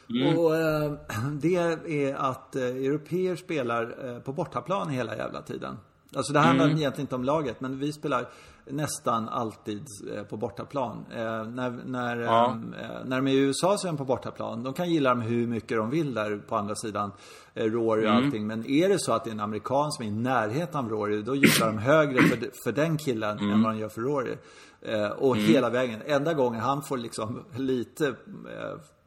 [0.10, 0.38] Mm.
[0.38, 0.94] Och eh,
[1.42, 5.78] det är att eh, europeer spelar eh, på bortaplan hela jävla tiden.
[6.16, 6.78] Alltså det handlar mm.
[6.78, 8.30] egentligen inte om laget, men vi spelar
[8.66, 11.06] nästan alltid eh, på bortaplan.
[11.12, 12.58] Eh, när, när, ja.
[12.82, 14.64] eh, när de är i USA så är de på bortaplan.
[14.64, 17.12] De kan gilla dem hur mycket de vill där på andra sidan
[17.54, 18.26] eh, Rory och mm.
[18.26, 18.48] allting.
[18.48, 21.22] Men är det så att det är en amerikan som är i närheten av Rory,
[21.22, 23.52] då gillar de högre för, för den killen mm.
[23.52, 24.36] än vad de gör för Rory.
[24.82, 25.48] Eh, och mm.
[25.48, 26.02] hela vägen.
[26.06, 28.16] Enda gången han får liksom lite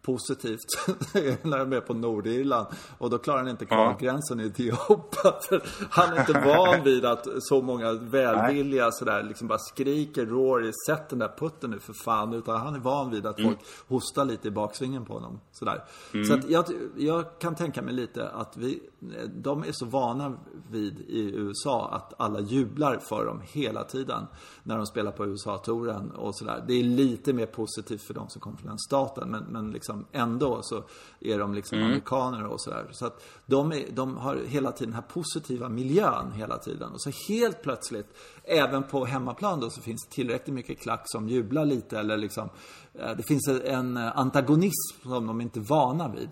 [0.05, 0.87] positivt
[1.43, 2.67] när de är på Nordirland.
[2.99, 4.45] Och då klarar han inte kvalgränsen ja.
[4.45, 5.61] i Etiopien.
[5.91, 11.09] han är inte van vid att så många välvilliga sådär liksom bara skriker Rory, sätt
[11.09, 12.33] den där putten nu för fan.
[12.33, 13.51] Utan han är van vid att mm.
[13.51, 15.41] folk hostar lite i baksvingen på honom.
[15.53, 15.85] Sådär.
[16.15, 16.27] Mm.
[16.27, 16.65] Så att jag,
[16.97, 18.83] jag kan tänka mig lite att vi,
[19.35, 20.37] de är så vana
[20.71, 24.27] vid i USA att alla jublar för dem hela tiden.
[24.63, 26.65] När de spelar på USA-touren och sådär.
[26.67, 29.31] Det är lite mer positivt för de som kommer från den staten.
[29.31, 30.85] Men, men liksom liksom ändå så
[31.21, 31.91] är de liksom mm.
[31.91, 32.87] amerikaner och sådär.
[32.93, 36.93] Så att de, är, de har hela tiden den här positiva miljön hela tiden.
[36.93, 38.07] Och så helt plötsligt,
[38.45, 42.49] även på hemmaplan då, så finns det tillräckligt mycket klack som jublar lite eller liksom
[42.95, 46.29] eh, Det finns en antagonism som de inte är vana vid.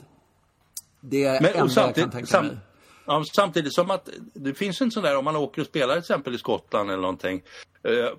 [1.01, 2.59] Det är Men, enda jag kan tänka mig.
[3.05, 6.01] Ja, samtidigt som att det finns en sån där om man åker och spelar till
[6.01, 7.42] exempel i Skottland eller någonting.
[7.83, 8.18] Eh,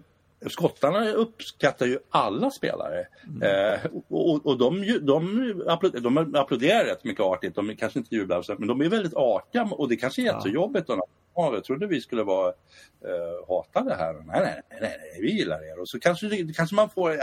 [0.49, 3.07] skottarna uppskattar ju alla spelare.
[3.27, 3.41] Mm.
[3.41, 3.79] Eh,
[4.09, 5.53] och, och de, de,
[6.01, 9.89] de applåderar rätt mycket artigt, de kanske inte jublar, men de är väldigt artiga och
[9.89, 10.35] det kanske är ja.
[10.35, 10.89] jättejobbigt.
[10.89, 14.13] Och, ja, jag trodde vi skulle vara eh, hata det här.
[14.13, 15.79] Nej, nej, nej, nej, vi gillar er.
[15.81, 17.17] Och så kanske, kanske man får,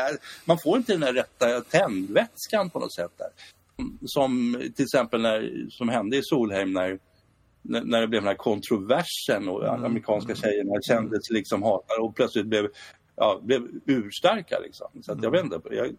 [0.44, 3.30] man får inte den där rätta tändvätskan på något sätt där.
[4.06, 6.98] Som till exempel när, som hände i Solheim när
[7.62, 9.84] när det blev den här kontroversen och mm.
[9.84, 12.68] amerikanska tjejerna kändes liksom hatade och plötsligt blev
[13.20, 14.88] ja, blev urstarka liksom.
[15.02, 15.96] Så att jag vet inte, jag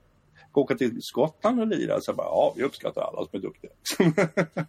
[0.53, 3.71] åka till Skottland och lira så bara, ja vi uppskattar alla som är duktiga.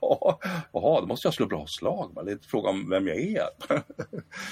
[0.00, 0.38] ja,
[0.72, 2.12] jaha, då måste jag slå bra slag.
[2.14, 3.48] Det är inte fråga om vem jag är.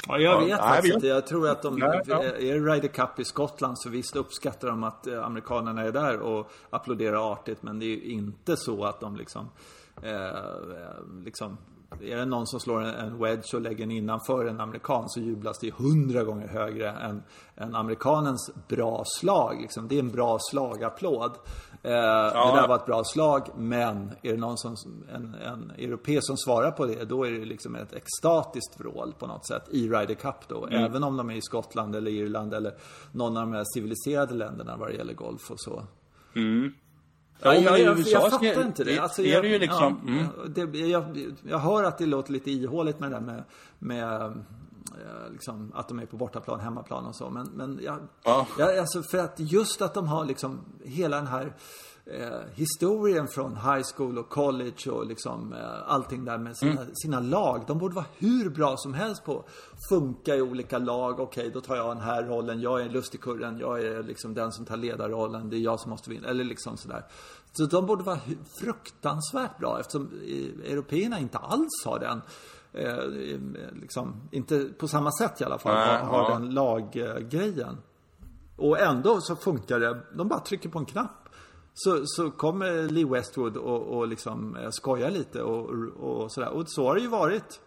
[0.09, 1.07] ja, jag vet faktiskt inte.
[1.07, 2.23] Jag tror att de, ja, ja.
[2.23, 6.19] är det Ryder Cup i Skottland så visst uppskattar de att eh, amerikanerna är där
[6.21, 7.63] och applåderar artigt.
[7.63, 9.51] Men det är ju inte så att de liksom,
[10.03, 10.33] eh, eh
[11.25, 11.59] liksom
[11.91, 15.59] är det någon som slår en wedge och lägger den innanför en amerikan så jublas
[15.59, 17.23] det hundra gånger högre än,
[17.57, 19.61] än amerikanens bra slag.
[19.61, 19.89] Liksom.
[19.89, 21.33] Det är en bra slagapplåd.
[21.83, 22.53] Eh, ja.
[22.55, 24.77] Det där var ett bra slag, men är det någon som,
[25.15, 29.27] en, en europé som svarar på det, då är det liksom ett extatiskt vrål på
[29.27, 30.67] något sätt i Ryder Cup då.
[30.67, 30.85] Mm.
[30.85, 32.75] Även om de är i Skottland eller Irland eller
[33.13, 35.83] någon av de här civiliserade länderna vad det gäller golf och så.
[36.37, 36.73] Mm.
[37.43, 38.99] Ja, jag, jag, jag fattar inte det.
[38.99, 40.73] Alltså, jag, det ju liksom, ja, mm.
[40.73, 43.45] det, jag, jag hör att det låter lite ihåligt med det där med,
[43.79, 47.31] med eh, liksom, att de är på bortaplan, hemmaplan och så.
[47.31, 48.47] Men, men jag, ja.
[48.59, 51.53] jag, alltså för att just att de har liksom hela den här
[52.11, 56.95] eh, historien från high school och college och liksom eh, allting där med sina, mm.
[56.95, 57.65] sina, lag.
[57.67, 59.45] De borde vara hur bra som helst på
[59.89, 61.21] funka i olika lag.
[61.21, 62.61] Okej, okay, då tar jag den här rollen.
[62.61, 63.59] Jag är lustigkurren.
[63.59, 65.51] Jag är liksom den som tar ledarrollen.
[65.51, 66.29] Det är jag som måste vinna.
[66.29, 67.05] Eller liksom sådär.
[67.53, 68.21] Så de borde vara
[68.61, 72.21] fruktansvärt bra eftersom eh, européerna inte alls har den
[72.73, 73.05] eh,
[73.81, 77.77] liksom, inte på samma sätt i alla fall, har, har den laggrejen.
[78.57, 80.01] Och ändå så funkar det.
[80.17, 81.28] De bara trycker på en knapp
[81.81, 86.49] så, så kommer Lee Westwood och, och liksom eh, skojar lite och, och sådär.
[86.49, 87.61] Och så har det ju varit.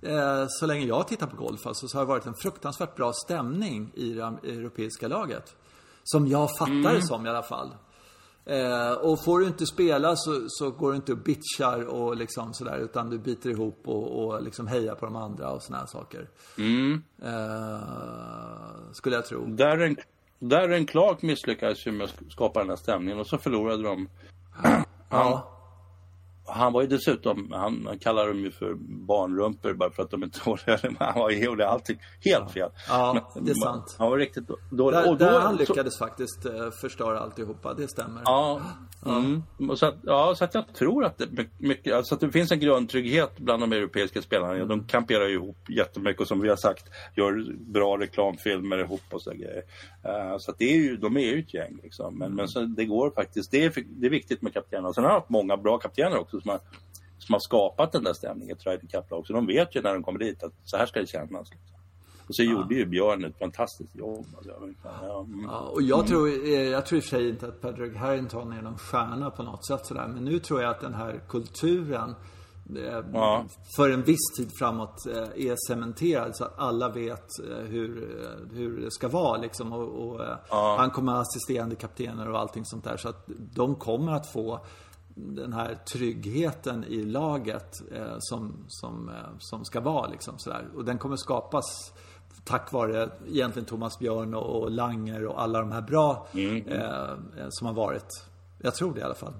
[0.00, 3.12] Eh, så länge jag tittar på golf alltså, så har det varit en fruktansvärt bra
[3.12, 5.56] stämning i det europeiska laget.
[6.04, 6.94] Som jag fattar mm.
[6.94, 7.74] det som i alla fall.
[8.44, 12.54] Eh, och får du inte spela så, så, går du inte och bitchar och liksom
[12.54, 15.86] sådär utan du biter ihop och, och liksom hejar på de andra och sådana här
[15.86, 16.28] saker.
[16.58, 17.02] Mm.
[17.22, 19.46] Eh, skulle jag tro.
[19.46, 19.96] Darren,
[20.38, 24.08] Darren Clark misslyckades ju med att skapa den här stämningen och så förlorade de.
[24.62, 24.84] Ja.
[25.08, 25.42] han
[26.72, 28.74] var ju dessutom, han, han kallar dem ju för
[29.06, 32.70] barnrumpor bara för att de inte håller, men han var, gjorde allting helt fel.
[32.88, 33.96] Ja, men, det är sant.
[33.98, 34.98] Han var riktigt dålig.
[34.98, 38.22] Där, och då, där han så- lyckades faktiskt eh, förstöra alltihopa, det stämmer.
[38.24, 38.60] Ja,
[39.06, 39.42] mm.
[39.70, 42.30] Och så, att, ja, så att jag tror att det, my- mycket, alltså att det
[42.30, 44.64] finns en grundtrygghet bland de europeiska spelarna.
[44.64, 46.84] De kamperar ju ihop jättemycket och som vi har sagt
[47.16, 49.62] gör bra reklamfilmer ihop och så grejer.
[50.04, 52.18] Eh, så att det är ju, de är ju ett gäng liksom.
[52.18, 54.92] Men, men så det går faktiskt, det är, det är viktigt med kaptenerna.
[54.92, 56.60] Sen har jag haft många bra kaptener också som har,
[57.18, 59.26] som har skapat den där stämningen i ett Ryder Cup-lag.
[59.26, 61.50] Så de vet ju när de kommer dit att så här ska det kännas.
[61.50, 61.76] Liksom.
[62.28, 64.26] Och så gjorde ju Björn ett fantastiskt jobb.
[64.36, 65.44] Alltså, ja, mm.
[65.50, 68.52] Ja, och jag tror, eh, jag tror i och för sig inte att Patrick Harrington
[68.52, 70.08] är någon stjärna på något sätt sådär.
[70.08, 72.14] Men nu tror jag att den här kulturen
[72.76, 73.44] eh, Ja.
[73.76, 77.26] för en viss tid framåt eh, är cementerad så att alla vet
[77.66, 78.08] hur,
[78.52, 79.72] hur det ska vara liksom.
[79.72, 80.20] Och, och
[80.78, 82.96] han kommer ha assisterande kaptener och allting sånt där.
[82.96, 84.60] Så att de kommer att få
[85.18, 90.64] den här tryggheten i laget eh, som, som, eh, som ska vara liksom sådär.
[90.76, 91.92] Och den kommer skapas
[92.44, 96.66] tack vare egentligen Thomas Björn och, och Langer och alla de här bra Mm.
[96.68, 98.24] eh, eh, som har varit.
[98.58, 99.32] Jag tror det i alla fall.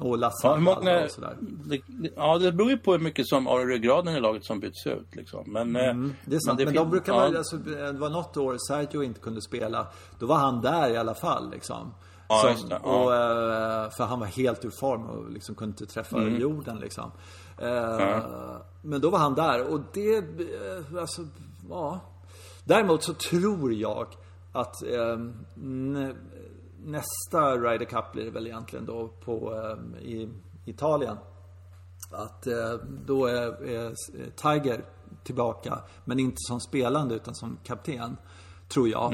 [0.00, 1.36] Och Lasse Ja, många, och sådär.
[1.40, 1.80] det,
[2.16, 5.16] ja, det beror ju på hur mycket som av ryggraden i laget som byts ut.
[5.16, 5.44] Liksom.
[5.46, 7.18] Men, eh, Mm, Det är sant, men, det de brukar ja.
[7.18, 9.86] vara, alltså, det var något år Sergio inte kunde spela.
[10.18, 11.94] Då var han där i alla fall liksom.
[12.32, 16.16] Ja, Som- och, eh, för han var helt ur form och liksom kunde inte träffa
[16.18, 16.40] Mm.
[16.40, 17.10] jorden liksom.
[17.58, 18.18] Eh,
[18.82, 21.22] Men då var han där och det, eh, alltså,
[21.70, 22.00] ja.
[22.64, 24.06] Däremot så tror jag
[24.52, 25.18] att eh,
[25.54, 26.14] nä,
[26.84, 30.28] nästa Ryder Cup blir det väl egentligen då på, eh, i
[30.64, 31.16] Italien.
[32.12, 32.46] Att
[33.06, 33.94] då är
[34.36, 34.84] Tiger
[35.24, 38.16] tillbaka, men inte som spelande utan som kapten.
[38.72, 39.12] Tror jag.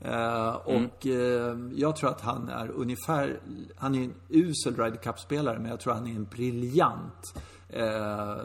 [0.00, 3.40] Eh, och eh, jag tror att han är ungefär,
[3.76, 7.34] han är en usel Ryder Cup-spelare, men jag tror han är en briljant
[7.68, 8.36] eh,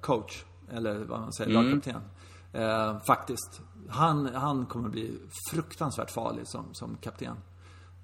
[0.00, 0.44] coach.
[0.72, 2.00] Eller vad man säger, lagkapten.
[2.52, 3.60] Eh, faktiskt.
[3.88, 5.18] Han, han kommer bli
[5.50, 7.36] fruktansvärt farlig som, som kapten.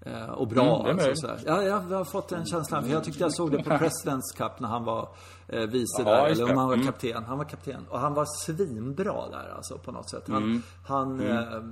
[0.07, 1.37] Eh, och bra Mm, alltså.
[1.47, 2.85] Ja, jag har fått den känslan.
[2.85, 5.09] För jag tyckte jag såg det på Presidents Cup när han var
[5.49, 6.27] eh, vice Ja, där.
[6.27, 6.87] Eller om han var Mm.
[6.87, 7.25] kapten.
[7.25, 7.87] Han var kapten.
[7.89, 10.25] Och han var svinbra där alltså på något sätt.
[10.29, 11.63] Han, han Eh,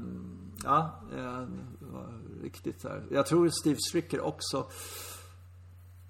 [0.64, 1.24] ja, eh,
[1.80, 3.02] var riktigt där.
[3.10, 4.66] Jag tror Steve Stricker också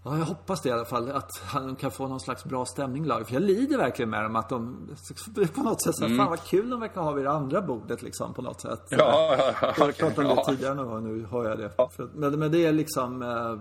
[0.04, 1.10] Ja, jag hoppas det i alla fall.
[1.10, 3.26] Att han kan få någon slags bra stämning laget.
[3.26, 4.88] För jag lider verkligen med dem att de
[5.54, 8.02] på något sätt så här, fan vad kul de verkar ha vid det andra bordet
[8.02, 8.92] liksom på något sätt.
[8.92, 9.04] Mm.
[9.06, 9.72] Ja, ja, ja.
[9.76, 10.44] Jag har pratat om det Ja.
[10.48, 11.70] tidigare någon gång, nu hör jag det.
[11.96, 13.56] För, att- men, men det är liksom, eh,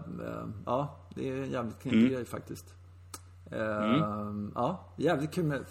[0.65, 2.11] ja, det är en jävligt knepig Mm.
[2.13, 2.65] grej faktiskt.
[3.51, 3.59] Eh,
[4.55, 5.65] Ja, jävligt kul med,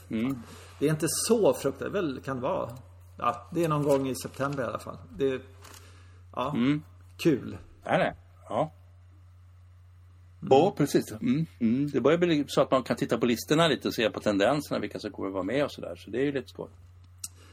[0.79, 2.69] Det är inte så fruktansvärt, väl kan det vara.
[3.19, 4.97] Ja, det är någon gång i september i alla fall.
[5.17, 5.41] Det är,
[6.37, 6.83] ja, Mm.
[7.17, 7.59] kul.
[7.85, 8.17] Nej, nej.
[8.49, 8.73] Ja.
[10.51, 11.13] Ja, precis.
[11.13, 11.91] Mm, mm.
[11.91, 14.81] Det börjar bli så att man kan titta på listorna lite och se på tendenserna,
[14.81, 15.97] vilka som kommer vara med och sådär.
[15.97, 16.69] Så det är ju lite skoj.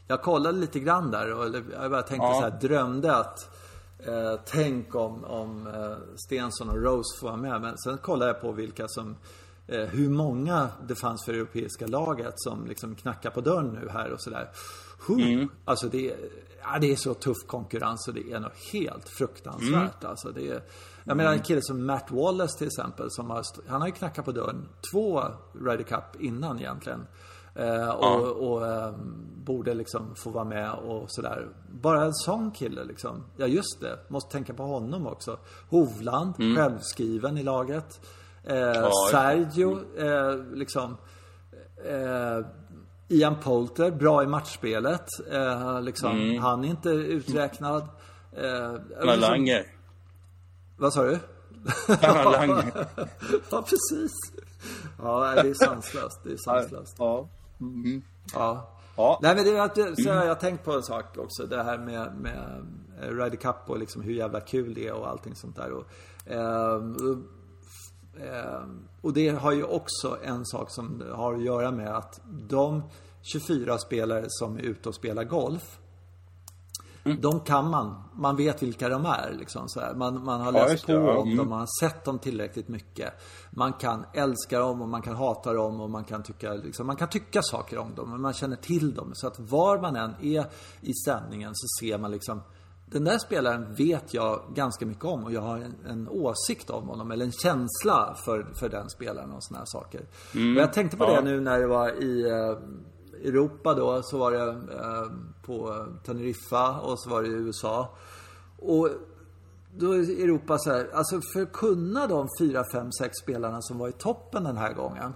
[0.07, 2.33] Jag kollade lite grann där och jag bara tänkte Ja.
[2.33, 3.49] så här, drömde att
[4.07, 7.61] eh, tänk om, om eh, Stensson och Rose får vara med.
[7.61, 9.15] Men sen kollade jag på vilka som,
[9.67, 14.11] eh, hur många det fanns för europeiska laget som liksom knackar på dörren nu här
[14.11, 14.49] och sådär.
[15.09, 15.49] Mm.
[15.65, 16.17] Alltså det, är-
[16.61, 20.03] ja, det är så tuff konkurrens och det är något helt fruktansvärt.
[20.03, 20.61] Alltså det är,
[21.07, 24.25] jag menar en kille som Matt Wallace till exempel, som har, han har ju knackat
[24.25, 27.07] på dörren två Ryder Cup innan egentligen.
[27.55, 31.47] Eh, och och ehm, borde liksom få vara med och sådär.
[31.71, 33.23] Bara en sån kille liksom.
[33.37, 35.37] Ja just det, måste tänka på honom också.
[35.69, 38.01] Hovland, självskriven i laget.
[38.43, 40.97] Eh, Sergio, eh, liksom.
[41.85, 42.45] Eh,
[43.07, 45.05] Ian Poulter, bra i matchspelet.
[45.31, 46.37] Eh, liksom.
[46.41, 47.81] Han är inte uträknad.
[48.37, 49.74] Eh, Anna Langer.
[50.77, 51.19] Vad sa du?
[52.31, 52.87] Langer.
[53.49, 54.11] ja, precis.
[54.97, 56.19] Ja, det är sanslöst.
[56.23, 56.95] Det är sanslöst.
[56.99, 57.29] Ja.
[58.33, 58.71] Ja.
[58.97, 59.19] Ja.
[59.21, 61.45] Nej men det är att, så har jag tänkt på en sak också.
[61.45, 62.65] Det här med, med
[63.01, 65.71] Ryder Cup och liksom hur jävla kul det är och allting sånt där.
[65.71, 65.85] Och,
[66.25, 66.95] ehm,
[68.19, 72.83] ehm, och det har ju också en sak som har att göra med att de
[73.21, 75.79] 24 spelare som är ute och spelar golf.
[77.13, 77.95] De kan man.
[78.13, 79.35] Man vet vilka de är.
[79.39, 79.93] Liksom, så här.
[79.95, 81.17] Man, man har Ja, läst på det, ja.
[81.17, 81.37] om Mm.
[81.37, 83.13] dem, man har sett dem tillräckligt mycket.
[83.51, 86.95] Man kan älska dem och man kan hata dem och man kan tycka, liksom, man
[86.95, 88.09] kan tycka saker om dem.
[88.11, 89.11] Men man känner till dem.
[89.13, 90.45] Så att var man än är
[90.81, 92.41] i sändningen så ser man liksom
[92.91, 96.87] den där spelaren vet jag ganska mycket om och jag har en, en åsikt om
[96.87, 100.01] honom eller en känsla för, för den spelaren och såna här saker.
[100.33, 101.15] och jag tänkte på ja.
[101.15, 102.57] det nu när det var i eh,
[103.27, 105.11] Europa då så var det eh,
[105.45, 107.95] på Teneriffa och så var det i USA.
[108.59, 108.89] Och
[109.77, 113.77] då är Europa så här, alltså för att kunna de fyra, fem, sex spelarna som
[113.77, 115.13] var i toppen den här gången.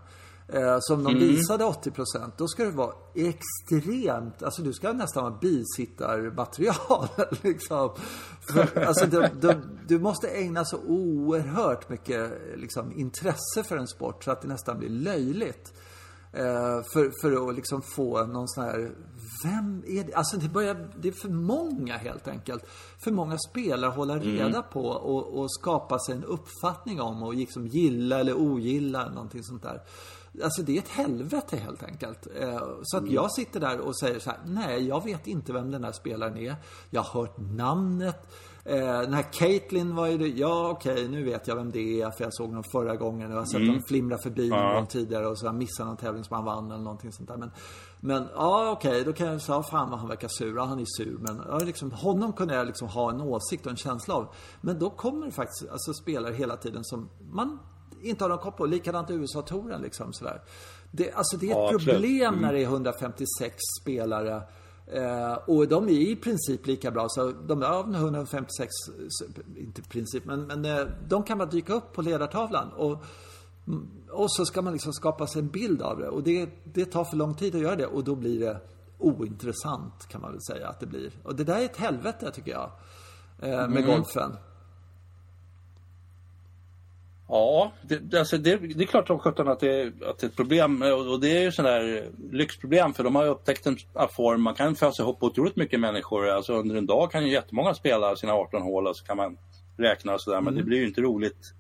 [0.54, 2.38] Eh, som de visade 80 procent.
[2.38, 7.08] Då ska det vara extremt, alltså du ska nästan vara bisittarmaterial.
[7.42, 7.90] liksom.
[8.54, 14.24] För, alltså du, du, du, måste ägna så oerhört mycket liksom, intresse för en sport
[14.24, 15.74] så att det nästan blir löjligt.
[16.34, 18.92] Eh, för, för att liksom få någon sån här
[19.44, 20.14] vem är det?
[20.14, 22.66] Alltså det börjar, det är för många helt enkelt.
[23.04, 24.64] För många spelare att hålla reda mm.
[24.74, 29.44] på och, och, skapa sig en uppfattning om och liksom gilla eller ogilla eller någonting
[29.44, 29.82] sånt där.
[30.44, 32.28] Alltså det är ett helvete helt enkelt.
[32.40, 35.72] Eh, så att jag sitter där och säger så här, nej jag vet inte vem
[35.72, 36.56] den här spelaren är.
[36.90, 38.28] Jag har hört namnet.
[38.70, 42.02] Eh, den här Caitlyn var ju det, ja okej okay, nu vet jag vem det
[42.02, 43.32] är för jag såg honom förra gången.
[43.32, 43.68] Jag har sett mm.
[43.68, 46.72] honom flimra förbi någon gång tidigare och så har missat någon tävling som han vann
[46.72, 47.38] eller någonting sånt där.
[47.38, 47.52] Men,
[48.00, 50.56] men ja okej, okay, då kan jag säga, fan vad han verkar sur.
[50.56, 51.18] Ja, han är sur.
[51.20, 54.28] Men ja, liksom, honom kunde jag liksom ha en åsikt och en känsla av.
[54.62, 57.60] Men då kommer det faktiskt alltså, spelare hela tiden som man
[58.02, 58.66] inte har någon koll på.
[58.66, 60.42] Likadant USA-touren liksom sådär.
[60.92, 62.42] Det, alltså det är ett ja, problem mm.
[62.42, 64.44] när det är 156 spelare.
[64.94, 67.06] Eh, och de är i princip lika bra.
[67.10, 68.70] Så de är 156,
[69.58, 72.70] inte i princip, men, men eh, de kan bara dyka upp på ledartavlan.
[72.70, 73.04] Och,
[74.10, 76.10] och så ska man liksom skapa sig en bild av det.
[76.10, 77.86] Och det, det tar för lång tid att göra det.
[77.86, 78.60] Och då blir det
[78.98, 81.12] ointressant kan man väl säga att det blir.
[81.24, 82.72] Och det där är ett helvete tycker jag.
[83.40, 83.86] Eh, med mm.
[83.86, 84.32] golfen.
[87.30, 90.36] Ja, det, alltså det, det är klart som sjutton att, det, att det är ett
[90.36, 90.82] problem.
[90.82, 93.78] Och det är ju sådana här lyxproblem för de har upptäckt en
[94.16, 94.42] form.
[94.42, 96.30] Man kan fösa ihop otroligt mycket människor.
[96.30, 99.38] Alltså under en dag kan ju jättemånga spela sina 18 hål och så kan man
[99.78, 100.38] räkna och sådär.
[100.38, 100.46] Mm.
[100.46, 100.70] Men det mm.
[100.70, 101.54] blir ju inte roligt.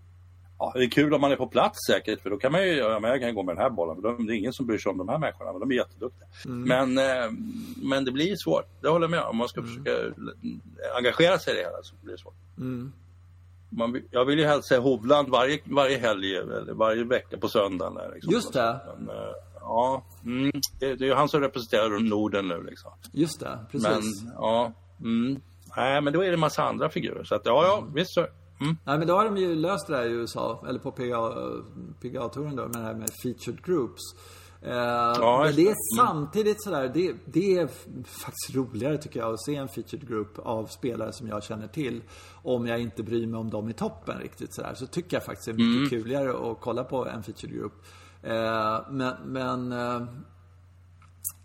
[0.59, 2.73] Ja, det är kul om man är på plats säkert för då kan man ju,
[2.73, 3.95] ja, jag kan gå med den här bollen.
[3.95, 6.27] För det är ingen som bryr sig om de här människorna, men de är jätteduktiga.
[6.45, 6.67] Mm.
[6.67, 7.31] Men, eh,
[7.75, 9.37] men det blir svårt, det håller jag med om.
[9.37, 9.71] man ska mm.
[9.71, 9.91] försöka
[10.97, 12.57] engagera sig i det hela så blir det svårt.
[12.57, 12.93] Mm
[13.69, 18.11] man, jag vill ju helst se Hovland varje, varje helg eller varje vecka på söndagen.
[18.13, 18.33] Liksom.
[18.33, 18.81] Just det.
[18.97, 22.91] Men, uh, ja, mm, det, det, är ju han som representerar Norden nu liksom.
[23.11, 24.23] Just det, precis.
[24.23, 25.41] Men, ja, mm,
[25.77, 27.23] nej, men då är det en massa andra figurer.
[27.23, 27.93] Så att, ja, ja, mm.
[27.93, 28.21] visst så.
[28.61, 28.77] Mm.
[28.85, 32.63] Nej, men då har de ju löst det där i USA, eller på PGA-touren då,
[32.63, 34.01] med det här med featured groups.
[34.61, 35.75] Eh, ja, men det är mm.
[35.97, 37.67] samtidigt sådär, det, det är
[38.05, 42.01] faktiskt roligare tycker jag att se en featured group av spelare som jag känner till.
[42.43, 44.73] Om jag inte bryr mig om dem i toppen riktigt sådär.
[44.73, 46.03] Så tycker jag faktiskt det är mycket mm.
[46.03, 47.73] kuligare att kolla på en featured group.
[48.23, 50.01] Eh, men, men eh,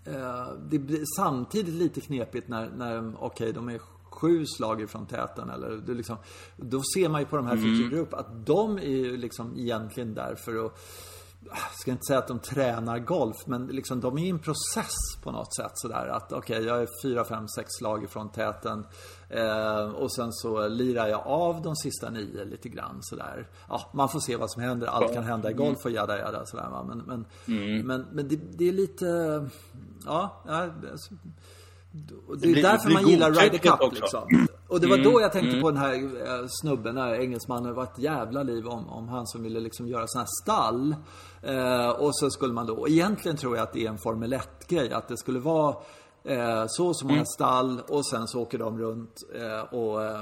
[0.07, 5.07] eh det blir samtidigt lite knepigt när, när okej, okay, de är sju slag ifrån
[5.07, 6.17] täten eller det liksom,
[6.57, 7.65] Då ser man ju på de här mm.
[7.65, 10.79] featured group att de är ju liksom egentligen där för att
[11.55, 14.95] jag ska inte säga att de tränar golf, men liksom de är i en process
[15.23, 18.87] på något sätt sådär att okej, okay, jag är fyra, fem, sex slag ifrån täten
[19.29, 23.49] eh, och sen så lirar jag av de sista nio lite grann sådär.
[23.69, 24.87] Ja, man får se vad som händer.
[24.87, 26.85] Allt kan hända i golf och jada jada sådär va.
[26.85, 27.87] Men, men, mm.
[27.87, 29.07] men, men det, det, är lite,
[30.05, 30.69] ja, ja
[32.39, 34.47] det är därför man gillar Ryder Cup liksom.
[34.69, 35.63] Och det var då mm, jag tänkte mm.
[35.63, 37.65] på den här eh, snubben, den här engelsmannen.
[37.65, 40.97] Det var ett jävla liv om, om han som ville liksom göra sådana här stall.
[41.43, 44.35] Eh, och så skulle man då, och egentligen tror jag att det är en Formel
[44.35, 44.93] 1-grej.
[44.93, 45.77] Att det skulle vara
[46.25, 47.27] eh, så och så många mm.
[47.27, 50.21] stall och sen så åker de runt eh, och eh,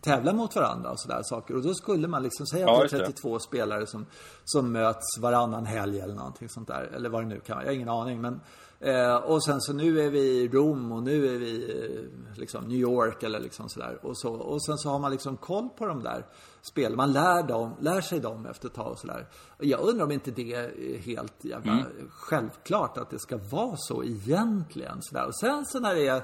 [0.00, 1.56] tävlar mot varandra och sådär saker.
[1.56, 4.06] Och då skulle man liksom säga att det är 32 spelare som,
[4.44, 6.90] som möts varannan helg eller någonting sånt där.
[6.94, 8.20] Eller vad det nu kan vara, jag har ingen aning.
[8.20, 8.40] Men
[8.82, 12.64] Eh, och sen så nu är vi i Rom och nu är vi eh, liksom
[12.64, 13.98] New York eller liksom sådär.
[14.02, 16.26] Och, så, och sen så har man liksom koll på de där
[16.62, 16.96] spelen.
[16.96, 19.26] Man lär, dem, lär sig dem efter ett tag och sådär.
[19.58, 21.86] Jag undrar om inte det är helt jävla mm.
[22.10, 25.02] självklart att det ska vara så egentligen.
[25.02, 25.26] Sådär.
[25.26, 26.22] Och sen så när det är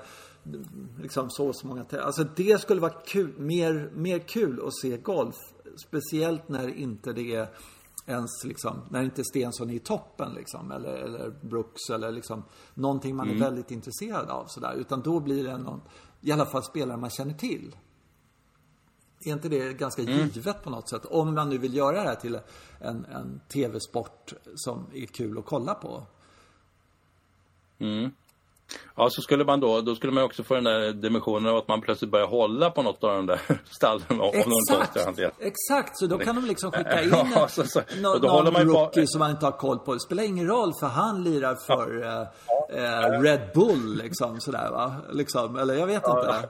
[1.02, 5.36] liksom så, så många Alltså det skulle vara kul, mer, mer kul att se golf.
[5.86, 7.48] Speciellt när inte det är
[8.08, 12.44] ens liksom, när inte Stensson är i toppen liksom, eller, eller Brooks eller liksom
[12.74, 13.42] någonting man mm.
[13.42, 14.74] är väldigt intresserad av sådär.
[14.74, 15.80] Utan då blir det någon,
[16.20, 17.76] i alla fall spelare man känner till.
[19.20, 20.28] Är inte det ganska mm.
[20.28, 21.04] givet på något sätt?
[21.04, 22.40] Om man nu vill göra det här till
[22.80, 26.06] en, en tv-sport som är kul att kolla på.
[27.78, 28.10] Mm.
[28.96, 31.68] Ja, så skulle man då, då skulle man också få den där dimensionen av att
[31.68, 34.20] man plötsligt börjar hålla på något av de där stallen.
[34.32, 34.96] Exakt,
[35.40, 37.80] exakt, så då kan de liksom skicka in ja, så, så.
[38.00, 39.06] No, någon rookie på...
[39.06, 39.94] som man inte har koll på.
[39.94, 42.32] Det spelar ingen roll för han lirar för ja.
[42.76, 44.94] eh, eh, Red Bull liksom sådär va.
[45.12, 46.48] Liksom, eller jag vet ja, inte.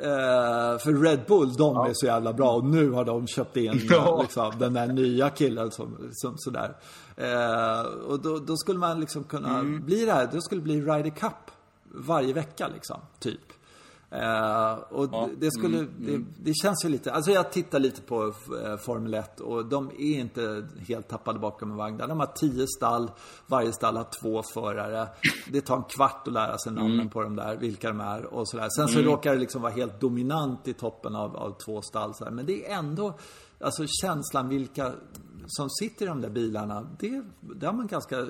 [0.00, 3.72] Eh, för Red Bull, de är så jävla bra och nu har de köpt in
[4.20, 6.74] liksom, den där nya killen som, som sådär.
[7.16, 9.84] Eh, och då, då, skulle man liksom kunna mm.
[9.84, 11.50] bli det här, då skulle det bli Ryder Cup
[11.84, 13.52] varje vecka liksom, typ.
[14.10, 18.02] Eh, och Ja, det skulle, mm, det, det känns ju lite, alltså jag tittar lite
[18.02, 18.24] på
[18.64, 21.98] eh, Formel 1 och de är inte helt tappade bakom en vagn.
[21.98, 23.10] De har tio stall,
[23.46, 25.08] varje stall har två förare.
[25.52, 27.08] Det tar en kvart att lära sig namnen Mm.
[27.08, 28.68] på de där, vilka de är och sådär.
[28.76, 32.24] Sen så råkar det liksom vara helt dominant i toppen av, av två stall så
[32.24, 32.30] här.
[32.30, 33.18] Men det är ändå,
[33.60, 34.92] alltså känslan vilka
[35.46, 38.26] som sitter i de där bilarna, det, det har man ganska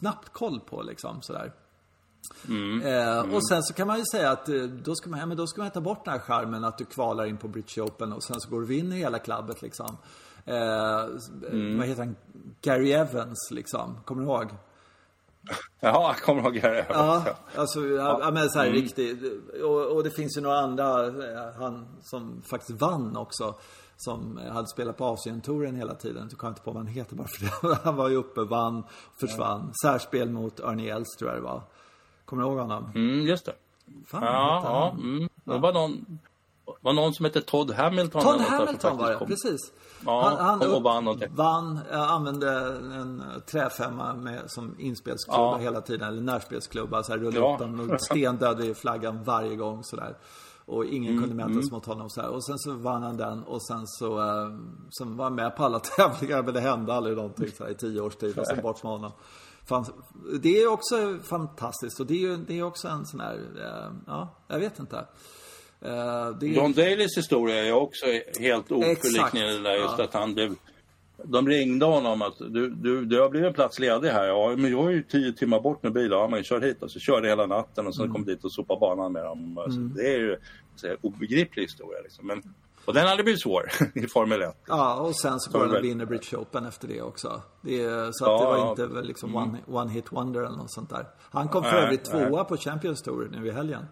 [0.00, 1.52] snabbt koll på liksom sådär.
[2.84, 5.36] Eh, Och sen så kan man ju säga att eh, då ska man, ja, men
[5.36, 8.12] då ska man ta bort den här charmen att du kvalar in på British Open
[8.12, 9.96] och sen så går du och vinner hela klubbet liksom.
[10.44, 11.06] Eh,
[11.78, 12.16] Vad heter han?
[12.62, 13.98] Gary Evans liksom.
[14.04, 14.46] Kommer du ihåg?
[15.80, 16.86] Jaha, jag kommer ihåg det.
[16.88, 17.24] Ja,
[17.56, 19.22] alltså, ja, ja, men så här riktigt.
[19.62, 23.54] Och, och det finns ju några andra, eh, han som faktiskt vann också.
[23.96, 26.28] Som hade spelat på Asientouren hela tiden.
[26.30, 27.78] Du kan inte på vad han heter bara för det.
[27.84, 28.82] Han var ju uppe, vann,
[29.20, 29.72] försvann.
[29.82, 31.62] Särspel mot Ernie Els tror jag det var.
[32.24, 32.90] Kommer du ihåg honom?
[32.94, 33.52] Mm, just det.
[34.06, 34.90] Fan, Ja, ja.
[34.92, 35.00] han?
[35.00, 35.28] Mm.
[35.44, 36.18] Det var någon,
[36.80, 38.22] var någon som hette Todd Hamilton.
[38.22, 39.26] Todd där Hamilton var det, kom.
[39.28, 39.60] precis.
[40.06, 41.34] Ja, och vann någonting.
[41.34, 42.50] vann, eh, använde
[42.94, 45.56] en eh, träfemma med, som inspelsklubba Ja.
[45.56, 47.02] hela tiden, eller närspelsklubba.
[47.02, 47.52] Så här, rullade Ja.
[47.54, 50.16] upp den och stendödade i flaggan varje gång sådär.
[50.66, 52.28] Och ingen Mm, kunde mäta sig mot honom så här.
[52.30, 54.48] Och sen så vann han den och sen så, eh,
[54.98, 57.74] sen var han med på alla tävlingar men det hände aldrig någonting så här, i
[57.74, 59.12] tio års tid och sen bort med honom.
[60.42, 63.92] Det är också fantastiskt och det är ju det är också en sån här, eh,
[64.06, 64.96] ja, jag vet inte.
[65.80, 68.06] Eh, det är, John Dalys historia är också
[68.40, 70.04] helt oförliknande där just Ja.
[70.04, 70.54] att han blev
[71.24, 74.24] de ringde honom att du, du, du har blivit en plats ledig här.
[74.26, 76.18] Ja, men jag är ju tio timmar bort med bilen.
[76.18, 76.82] Ja, men kör hit.
[76.82, 79.58] Och så körde hela natten och sen kom dit och sopade banan med dem.
[79.58, 80.36] Alltså, Det är ju
[80.76, 82.00] så här, obegriplig historia.
[82.02, 82.26] Liksom.
[82.26, 82.42] Men,
[82.84, 84.56] och den hade blivit svår i Formel 1.
[84.68, 87.42] Ja, och sen så går Så han vinner British Open efter det också.
[87.62, 87.84] Det
[88.14, 91.06] så att Ja, det var inte liksom one, one hit wonder eller något sånt där.
[91.30, 93.84] Han kom för övrigt tvåa på Champions Tour nu i helgen.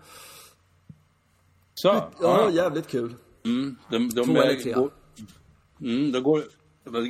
[1.75, 2.51] Så, Ja, ja.
[2.51, 3.14] jävligt kul.
[3.45, 4.73] Mm, de, de, Två eller tre.
[4.73, 4.91] går-
[5.81, 6.43] Mm, det går,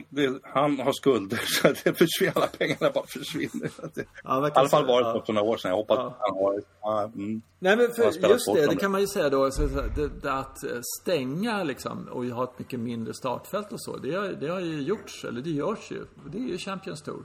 [0.08, 3.70] det, han har skulder så det försvinner, alla pengarna bara försvinner.
[3.94, 5.22] Det, Ja, I alla fall var det Ja.
[5.26, 5.68] för några år sedan.
[5.68, 6.06] Jag hoppas Ja.
[6.06, 7.42] att han har ja, mm.
[7.58, 8.20] Nej men för just
[8.54, 10.70] det, det kan man ju säga då, så, det, det, att eh,
[11.02, 13.96] stänga liksom och ha ett mycket mindre startfält och så.
[13.96, 16.04] Det, har- det har ju gjorts, eller det görs ju.
[16.32, 17.24] Det är ju Champions Tour.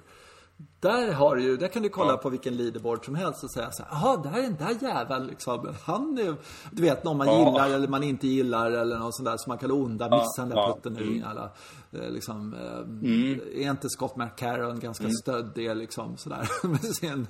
[0.79, 2.17] Där har du ju, där kan du kolla Ja.
[2.17, 5.27] på vilken leaderboard som helst och säga så här, jaha, där är den där jäveln
[5.27, 5.73] liksom.
[5.85, 6.35] Han är,
[6.71, 7.39] du vet, någon man Ja.
[7.45, 10.49] gillar eller man inte gillar eller något sånt där som man kan onda, missa den
[10.49, 10.73] där ja.
[10.73, 11.23] putten nu.
[11.29, 11.49] Alla,
[11.91, 13.39] eh, liksom, eh, Mm.
[13.55, 17.27] Är inte Scott McCarron ganska stöddig liksom sådär med sin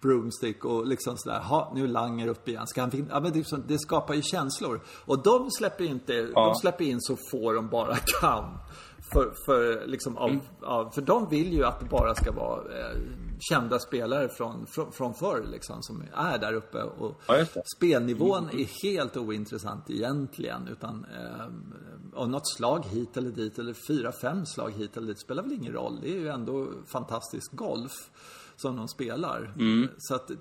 [0.00, 2.66] broomstick och liksom sådär, ha nu Langer upp igen.
[2.66, 4.80] Ska han ja, men det, så- det skapar ju känslor.
[5.04, 6.44] Och de släpper inte, Ja.
[6.46, 8.58] de släpper in så få de bara kan.
[9.12, 10.40] För, för, liksom, av, Mm.
[10.62, 12.96] av, för de vill ju att det bara ska vara eh,
[13.40, 16.82] kända spelare från, från, från förr liksom, som är där uppe.
[16.82, 17.44] Och Ja,
[17.76, 20.68] spelnivån är helt ointressant egentligen.
[20.68, 21.46] Utan eh,
[22.12, 25.52] och något slag hit eller dit eller fyra, fem slag hit eller dit spelar väl
[25.52, 25.98] ingen roll.
[26.02, 28.10] Det är ju ändå fantastisk golf
[28.56, 29.52] som de spelar.
[29.98, 30.36] Så att eh,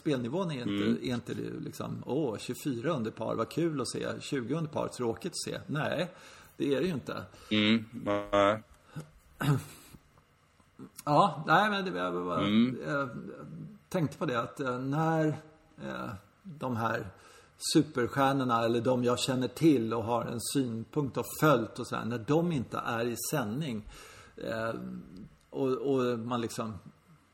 [0.00, 4.06] spelnivån är inte, är inte liksom, åh, 24 under par, vad kul att se.
[4.20, 5.60] 20 under par, tråkigt att se.
[5.66, 6.10] Nej,
[6.56, 7.24] det är det ju inte.
[7.50, 8.62] Mm, nej.
[11.04, 12.48] Ja, nej men det, jag, bara,
[12.86, 13.08] jag
[13.88, 15.26] tänkte på det att eh, när
[15.82, 16.10] eh,
[16.42, 17.06] de här
[17.74, 22.18] superstjärnorna eller de jag känner till och har en synpunkt och följt och sådär, när
[22.18, 23.88] de inte är i sändning
[24.36, 24.74] eh,
[25.50, 26.74] och, och man liksom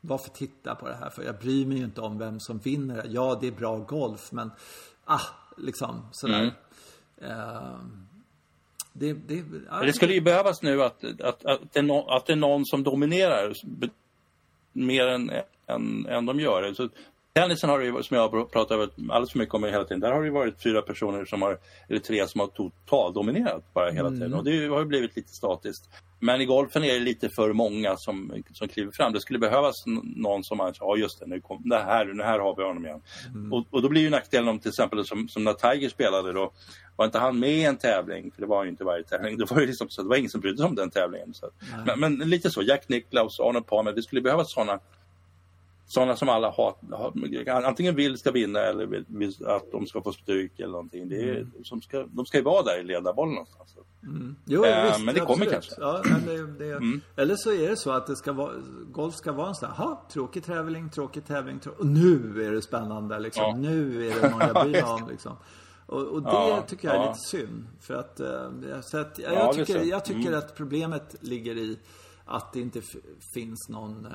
[0.01, 1.09] varför titta på det här?
[1.09, 3.05] För jag bryr mig ju inte om vem som vinner.
[3.09, 4.51] Ja, det är bra golf, men
[5.05, 5.21] ah,
[5.57, 6.53] liksom sådär.
[7.17, 7.79] Eh,
[8.99, 9.43] det, det,
[9.85, 12.65] Det skulle ju behövas nu att, att, att, det, är nå- att det är någon
[12.65, 13.53] som dominerar
[14.73, 15.31] mer än,
[15.67, 16.73] än, än de gör.
[16.73, 16.89] Så
[17.33, 20.11] tennisen har det som jag har pratat över alldeles för mycket om hela tiden, där
[20.11, 24.33] har det varit fyra personer som har, eller tre som har totaldominerat bara hela tiden.
[24.33, 25.89] Och det har ju blivit lite statiskt.
[26.19, 29.13] Men i golfen är det lite för många som, som kliver fram.
[29.13, 32.39] Det skulle behövas någon som man, ja just det, nu, kom, det här, nu här
[32.39, 33.01] har vi honom igen.
[33.51, 36.51] Och, och då blir ju nackdelen om till exempel som, som när Tiger spelade då,
[36.95, 39.45] var inte han med i en tävling, för det var ju inte varje tävling, då
[39.45, 41.33] var det liksom så, det var ingen som brydde sig om den tävlingen.
[41.33, 41.49] Så.
[41.85, 44.79] Men, men lite så, Jack Nicklaus, Arnold Palmer, det skulle behövas sådana
[45.91, 50.01] sådana som alla har, har, antingen vill ska vinna eller vill, vill att de ska
[50.01, 51.09] få stryk eller någonting.
[51.09, 53.75] Det är, som ska, de ska ju vara där i ledarbollen någonstans.
[54.45, 55.79] Jo, Eh, visst, men det kommer absolut.
[55.79, 55.81] kanske.
[55.81, 56.47] Ja, det,
[56.79, 58.51] det, Eller så är det så att det ska vara,
[58.91, 62.61] golf ska vara en sån här, tråkig tävling, tråkig tävling, trå- och nu är det
[62.61, 63.43] spännande liksom.
[63.43, 63.55] Ja.
[63.55, 65.35] Nu är det någon jag bryr mig om liksom.
[65.85, 67.67] Och, och det Ja, tycker jag är lite synd.
[67.81, 70.39] För att, eh, så att jag, Ja, jag tycker, jag tycker Mm.
[70.39, 71.79] att problemet ligger i
[72.25, 72.81] att det inte
[73.33, 74.11] finns någon eh,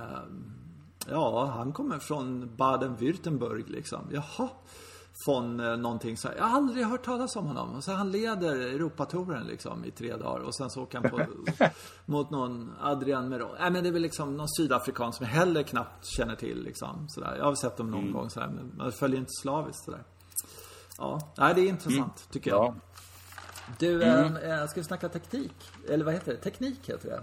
[1.11, 4.11] Ja, han kommer från Baden-Württemberg liksom.
[4.13, 4.49] Jaha.
[5.25, 7.75] från eh, någonting så här, jag har aldrig hört talas om honom.
[7.75, 11.21] Och så han leder Europatouren liksom i tre dagar och sen så åker han på,
[12.07, 13.57] mot någon Adrian Meron.
[13.61, 17.07] Nej men det är väl liksom någon sydafrikan som jag heller knappt känner till liksom.
[17.09, 17.37] Sådär.
[17.39, 18.13] Jag har sett dem någon Mm.
[18.13, 20.03] gång sådär, men man följer inte slaviskt sådär.
[20.99, 22.65] Ja, nej det är intressant tycker jag.
[22.65, 22.75] Ja.
[23.79, 25.55] Du, äh, ska vi snacka taktik?
[25.89, 26.39] Eller vad heter det?
[26.39, 27.23] Teknik heter det.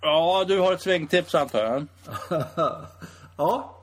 [0.00, 1.86] Ja, du har ett svängtips antar jag?
[3.36, 3.76] Ja.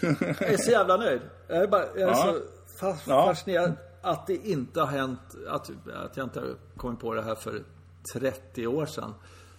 [0.00, 1.20] Jag är så jävla nöjd.
[1.48, 2.14] Jag är, bara, jag är Ja.
[2.78, 3.26] så fa- Ja.
[3.26, 5.70] fascinerad att det inte har hänt, att,
[6.04, 7.62] att jag inte har kommit på det här för
[8.14, 9.14] 30 år sedan.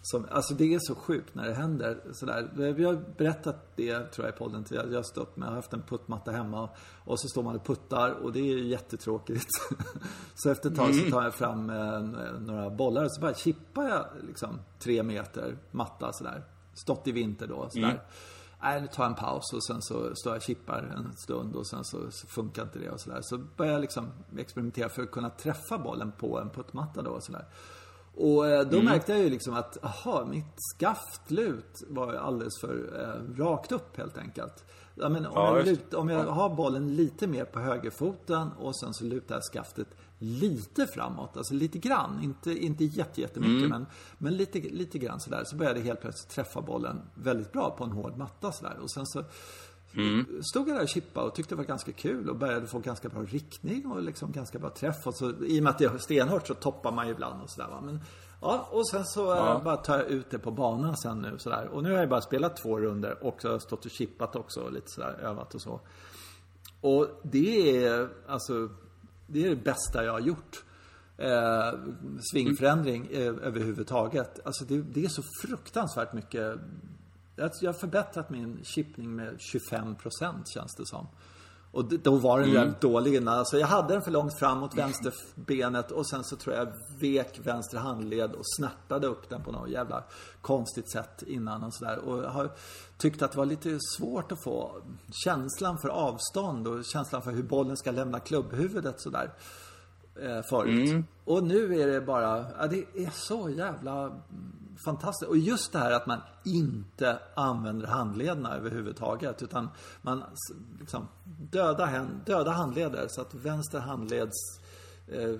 [0.05, 2.49] Som, alltså det är så sjukt när det händer sådär.
[2.53, 4.77] Vi har berättat det tror jag i podden till.
[4.77, 6.69] Jag har stått med, jag har haft en puttmatta hemma
[7.05, 9.47] och så står man och puttar och det är ju jättetråkigt.
[10.35, 12.01] så efter ett tag så tar jag fram eh,
[12.39, 16.43] några bollar och så bara chippar jag liksom tre meter matta sådär.
[16.73, 18.03] Stått i vinter då sådär.
[18.61, 21.55] Nej, nu tar jag en paus och sen så står jag och chippar en stund
[21.55, 23.19] och sen så, så funkar inte det och sådär.
[23.21, 27.23] Så börjar jag liksom experimentera för att kunna träffa bollen på en puttmatta då och
[27.23, 27.45] sådär.
[28.15, 33.37] Och eh, då märkte jag ju liksom att, aha, mitt skaftlut var alldeles för eh,
[33.43, 34.65] rakt upp helt enkelt.
[34.95, 38.51] Ja, men om, Ja, jag just lut, om jag har bollen lite mer på högerfoten
[38.51, 39.87] och sen så lutar jag skaftet
[40.19, 42.23] lite framåt, alltså lite grann.
[42.23, 43.85] Inte, inte jätte, jättemycket men,
[44.17, 45.43] men lite, lite grann sådär.
[45.45, 48.77] Så började jag helt plötsligt träffa bollen väldigt bra på en hård matta sådär.
[48.81, 49.23] Och sen så
[50.41, 53.09] stod jag där och chippade och tyckte det var ganska kul och började få ganska
[53.09, 55.07] bra riktning och liksom ganska bra träff.
[55.07, 57.49] Och så, I och med att det är stenhårt så toppar man ju ibland och
[57.49, 57.81] sådär.
[57.83, 57.99] Men,
[58.41, 61.67] ja, och sen så eh, bara tar jag ut det på banan sen nu sådär.
[61.67, 64.35] Och nu har jag bara spelat två runder och så har jag stått och chippat
[64.35, 65.81] också och lite sådär övat och så.
[66.81, 68.69] Och det är alltså,
[69.27, 70.63] det är det bästa jag har gjort.
[71.17, 71.79] Eh,
[72.31, 74.39] svingförändring eh, överhuvudtaget.
[74.45, 76.59] Alltså det, det är så fruktansvärt mycket.
[77.35, 81.07] Jag jag har förbättrat min chippning med 25% känns det som.
[81.73, 83.39] Och då var den jävligt dålig innan.
[83.39, 87.39] Alltså jag hade den för långt fram mot vänsterbenet och sen så tror jag vek
[87.43, 90.03] vänster handled och snärtade upp den på något jävla
[90.41, 91.99] konstigt sätt innan och sådär.
[91.99, 92.51] Och jag har
[92.97, 94.81] tyckt att det var lite svårt att få
[95.23, 99.33] känslan för avstånd och känslan för hur bollen ska lämna klubbhuvudet sådär.
[100.21, 101.05] Eh, förut.
[101.25, 105.29] Och nu är det bara, ja, det är så jävla mm, fantastiskt.
[105.29, 109.41] Och just det här att man inte använder handlederna överhuvudtaget.
[109.41, 109.69] Utan
[110.01, 110.23] man
[110.79, 111.07] liksom
[111.51, 114.59] döda, hän, döda handleder så att vänster handleds
[115.07, 115.39] eh,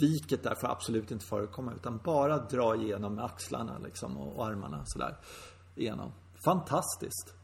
[0.00, 1.72] viket där får absolut inte förekomma.
[1.74, 5.16] Utan bara dra igenom axlarna liksom och, och armarna sådär
[5.74, 6.12] igenom.
[6.44, 7.34] Fantastiskt.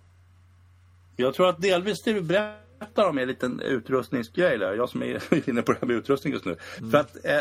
[1.17, 4.75] Jag tror att delvis det du berättar om är en liten utrustningsgrej där.
[4.75, 6.57] Jag som är inne på det här med utrustning just nu.
[6.91, 7.41] För att eh,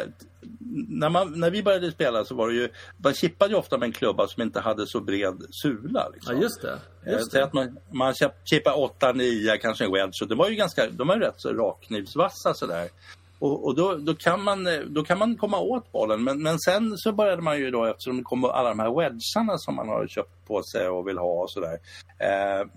[0.89, 3.86] när, man, när vi började spela så var det ju, man chippade ju ofta med
[3.86, 6.09] en klubba som inte hade så bred sula.
[6.13, 6.36] Liksom.
[6.36, 6.80] Ja, just det.
[7.05, 7.43] Eh, Just det.
[7.43, 10.09] att man, man chip- chippar 8, 9, kanske en wedge.
[10.11, 12.89] Så det var ju ganska, de var ju rätt så rakknivsvassa sådär.
[13.39, 16.24] Och, och då, då, kan man, eh, då kan man komma åt bollen.
[16.24, 19.57] Men, men sen så började man ju då, eftersom det kom alla de här wedgarna
[19.57, 21.78] som man har köpt på sig och vill ha och sådär.
[22.20, 22.68] Eh,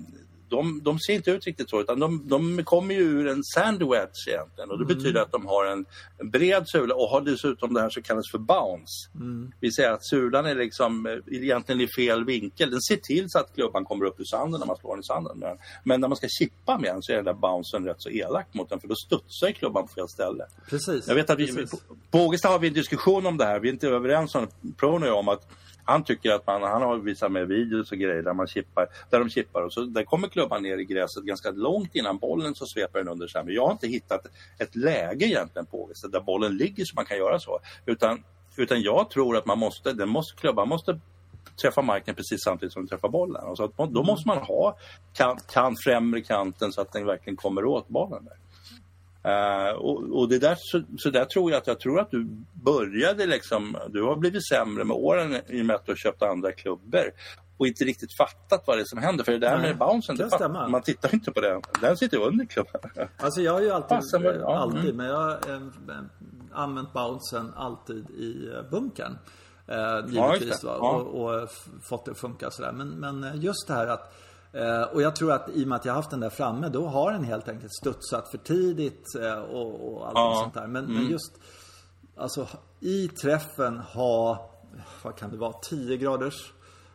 [0.49, 3.83] de, de ser inte ut riktigt så, utan de, de kommer ju ur en sand
[3.83, 4.71] wedge egentligen.
[4.71, 5.85] Och det betyder att de har en,
[6.19, 9.09] en bred sula och har dessutom det här som kallas för bounce.
[9.61, 12.71] Vi säger att sulan är liksom eh, egentligen i fel vinkel.
[12.71, 15.05] Den ser till så att klubban kommer upp ur sanden när man slår den i
[15.05, 15.39] sanden.
[15.39, 18.11] Men, men när man ska chippa med den så är den där bouncen rätt så
[18.11, 20.45] elak mot den för då studsar klubban på fel ställe.
[20.71, 21.09] Precis.
[21.09, 21.81] Jag vet att vi, Precis.
[22.11, 23.61] på, Ågesta har vi en diskussion om det här.
[23.61, 25.49] Vi är inte överens om Prono om att
[25.89, 29.19] han tycker att man, han har visat med videos och grejer där man chippar, där
[29.19, 32.67] de chippar och så där kommer klubban ner i gräset ganska långt innan bollen så
[32.67, 33.45] sveper den under sig.
[33.45, 34.27] Men jag har inte hittat
[34.59, 37.59] ett läge egentligen på där bollen ligger så man kan göra så.
[37.87, 38.25] Utan,
[38.57, 41.01] utan jag tror att man måste, den måste, klubban måste
[41.63, 43.45] träffa marken precis samtidigt som den träffar bollen.
[43.45, 44.79] Och så att, då måste man ha
[45.13, 48.25] kant, kant, främre kanten så att den verkligen kommer åt bollen.
[48.25, 48.37] Där.
[49.23, 52.29] Eh, och, och det där, så, så där tror jag att jag tror att du
[52.53, 56.23] började liksom, du har blivit sämre med åren i och med att du har köpt
[56.23, 57.13] andra klubbor
[57.59, 59.25] och inte riktigt fattat vad det är som händer.
[59.25, 61.63] För det där Nej, med bouncen, det det man tittar inte på den.
[61.81, 62.81] Den sitter under klubban.
[63.17, 64.97] Alltså jag har ju alltid, vad- ja, alltid mm.
[64.97, 65.61] men jag har eh,
[66.53, 69.19] använt bouncen alltid i eh, bunkern.
[69.67, 70.61] Eh, givetvis?
[70.63, 70.71] Ja.
[70.79, 71.49] Och, och
[71.83, 72.73] fått det att funka sådär.
[72.73, 74.15] Men, men just det här att
[74.93, 77.13] och jag tror att i och med att jag haft den där framme då har
[77.13, 80.41] den helt enkelt studsat för tidigt eh, och, och allt Ja.
[80.43, 80.67] sånt där.
[80.67, 80.97] Men, Mm.
[80.97, 81.33] men just
[82.17, 82.49] Alltså
[82.81, 84.51] i träffen ha,
[85.03, 86.53] vad kan det vara, 10 graders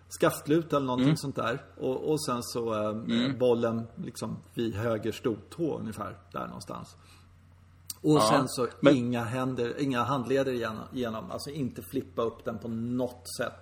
[0.10, 1.18] skaftlut eller någonting Mm.
[1.18, 1.62] sånt där.
[1.78, 6.96] Och, och sen så eh, bollen liksom vid höger stortå ungefär, där någonstans.
[8.02, 12.58] Och sen så men- inga händer, inga handleder igenom, igenom, alltså inte flippa upp den
[12.60, 13.54] på något sätt.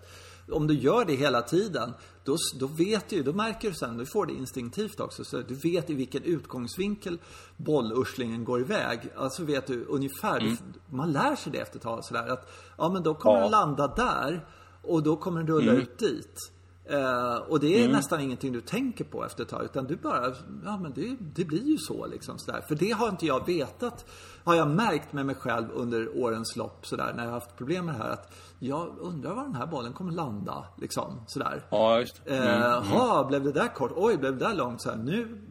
[0.51, 1.93] Om du gör det hela tiden,
[2.23, 5.23] då, då vet du då märker du sen, du får det instinktivt också.
[5.23, 7.19] Så du vet i vilken utgångsvinkel
[7.57, 8.99] bollurslingen går iväg.
[9.15, 10.57] Alltså vet du ungefär, mm.
[10.89, 13.41] man lär sig det efter ett tag sådär att, ja men då kommer ja.
[13.41, 14.45] den landa där
[14.81, 15.81] och då kommer den rulla mm.
[15.81, 16.51] ut dit.
[16.89, 17.91] Uh, och det är mm.
[17.91, 19.65] nästan ingenting du tänker på efter ett tag.
[19.65, 20.33] Utan du bara,
[20.65, 22.39] ja men det, det blir ju så liksom.
[22.39, 22.61] Sådär.
[22.67, 24.05] För det har inte jag vetat,
[24.43, 27.13] har jag märkt med mig själv under årens lopp sådär.
[27.15, 28.09] När jag har haft problem med det här.
[28.09, 30.65] Att jag undrar var den här bollen kommer landa.
[30.77, 31.65] Liksom sådär.
[31.69, 32.83] Ja, just uh, mm.
[32.83, 33.27] mm.
[33.27, 33.91] blev det där kort?
[33.95, 34.81] Oj, blev det där långt?
[34.81, 35.41] Så nu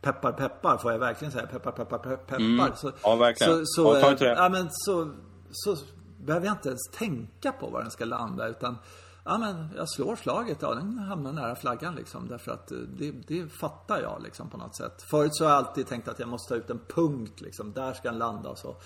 [0.00, 1.46] peppar peppar får jag verkligen säga.
[1.46, 2.36] Peppar peppar peppar.
[2.36, 2.72] Mm.
[2.76, 3.58] Så, ja, verkligen.
[3.58, 5.10] Så, så, ja, ta ja, men så,
[5.50, 5.76] så
[6.24, 8.48] behöver jag inte ens tänka på var den ska landa.
[8.48, 8.78] Utan
[9.24, 12.28] ja men jag slår slaget, ja den hamnar nära flaggan liksom.
[12.28, 15.02] Därför att eh, det, det fattar jag liksom på något sätt.
[15.10, 17.72] Förut så har jag alltid tänkt att jag måste ta ut en punkt liksom.
[17.72, 18.76] Där ska den landa och så.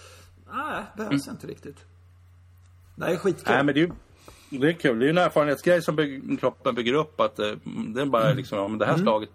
[0.53, 1.37] Nej, behövs mm.
[1.37, 1.85] inte riktigt.
[2.97, 3.55] Det är skitkul.
[3.55, 3.93] Nej men det är
[4.51, 4.99] det är kul.
[4.99, 5.97] Det är en erfarenhetsgrej som
[6.41, 7.20] kroppen bygger upp.
[7.20, 7.53] Att eh,
[7.95, 8.37] det är bara mm.
[8.37, 9.05] liksom, ja, men det här mm.
[9.05, 9.30] slaget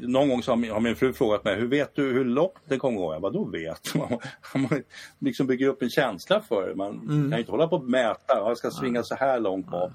[0.00, 2.98] någon gång så har min fru frågat mig, hur vet du hur långt det kommer
[2.98, 3.12] gå?
[3.12, 4.18] Jag bara, då vet man.
[4.54, 4.82] Man
[5.18, 6.74] liksom bygger upp en känsla för det.
[6.74, 7.30] Man mm.
[7.30, 9.92] kan inte hålla på och mäta, jag ska svinga så här långt bak.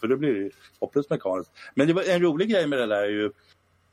[0.00, 1.52] För då blir det hopplöst mekaniskt.
[1.74, 3.30] Men det var en rolig grej med det där är ju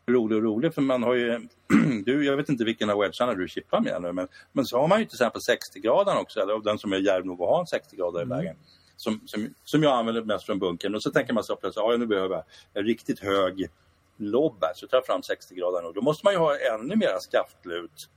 [0.07, 1.47] rolig och rolig för man har ju,
[2.05, 4.87] du, jag vet inte vilken av wedgarna du chippar med nu men, men så har
[4.87, 7.59] man ju till exempel 60 graden också, eller den som är djärv nog att ha
[7.59, 8.37] en 60 grader i mm.
[8.37, 8.55] vägen.
[8.97, 11.97] Som, som, som jag använder mest från bunkern och så tänker man sig plötsligt, ja
[11.97, 12.43] nu behöver jag
[12.73, 13.69] en riktigt hög
[14.19, 17.19] här, så tar jag fram 60 grader och då måste man ju ha ännu mera
[17.19, 18.09] skaftlut.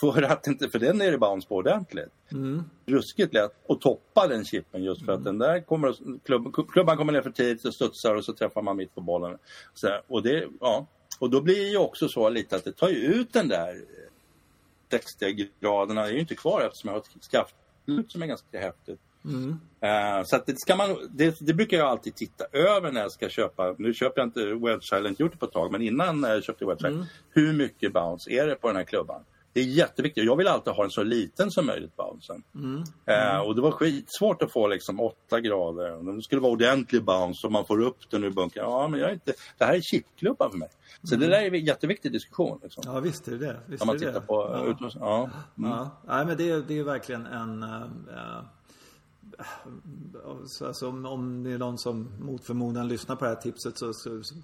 [0.00, 2.12] För att inte, för den är det bounce på ordentligt.
[2.32, 2.62] Mm.
[2.86, 5.18] Ruskigt lätt att toppa den chippen just för mm.
[5.18, 8.62] att den där kommer, klubb, klubban kommer ner för tidigt och studsar och så träffar
[8.62, 9.38] man mitt på bollen.
[9.74, 10.86] Så, och, det, ja,
[11.18, 13.84] och då blir det ju också så lite att det tar ut den där
[14.90, 18.60] 60 graderna, det är ju inte kvar eftersom jag har ett skaftlut som är ganska
[18.60, 19.00] häftigt.
[19.24, 19.50] Mm.
[19.50, 23.28] Uh, så det, ska man, det, det, brukar jag alltid titta över när jag ska
[23.28, 23.74] köpa.
[23.78, 26.44] Nu köper jag inte Wedge, eller inte gjort det på ett tag, men innan jag
[26.44, 27.04] köpte Wedge, mm.
[27.30, 29.24] hur mycket bounce är det på den här klubban?
[29.52, 30.24] Det är jätteviktigt.
[30.24, 32.42] Jag vill alltid ha en så liten som möjligt bouncen.
[32.54, 32.76] Mm.
[33.10, 36.16] Uh, och det var skitsvårt att få liksom 8 grader.
[36.16, 38.64] Det skulle vara ordentlig bounce och man får upp den ur bunkern.
[38.64, 39.32] Ja, men jag är inte...
[39.58, 40.68] Det här är chipklubban för mig.
[41.02, 41.28] Så mm.
[41.28, 42.60] det där är en jätteviktig diskussion.
[42.62, 42.82] Liksom.
[42.86, 43.56] Ja, visst är det det.
[43.66, 44.20] Visst man tittar det.
[44.20, 44.70] på ja.
[44.70, 45.04] utrustning.
[45.04, 45.30] Ja.
[45.58, 45.70] Mm.
[45.70, 45.90] ja.
[46.06, 47.62] Nej, men det, det är verkligen en...
[47.62, 48.42] Uh,
[50.66, 53.92] alltså, om, om det är någon som mot förmodan lyssnar på det här tipset så,
[53.92, 54.34] så, så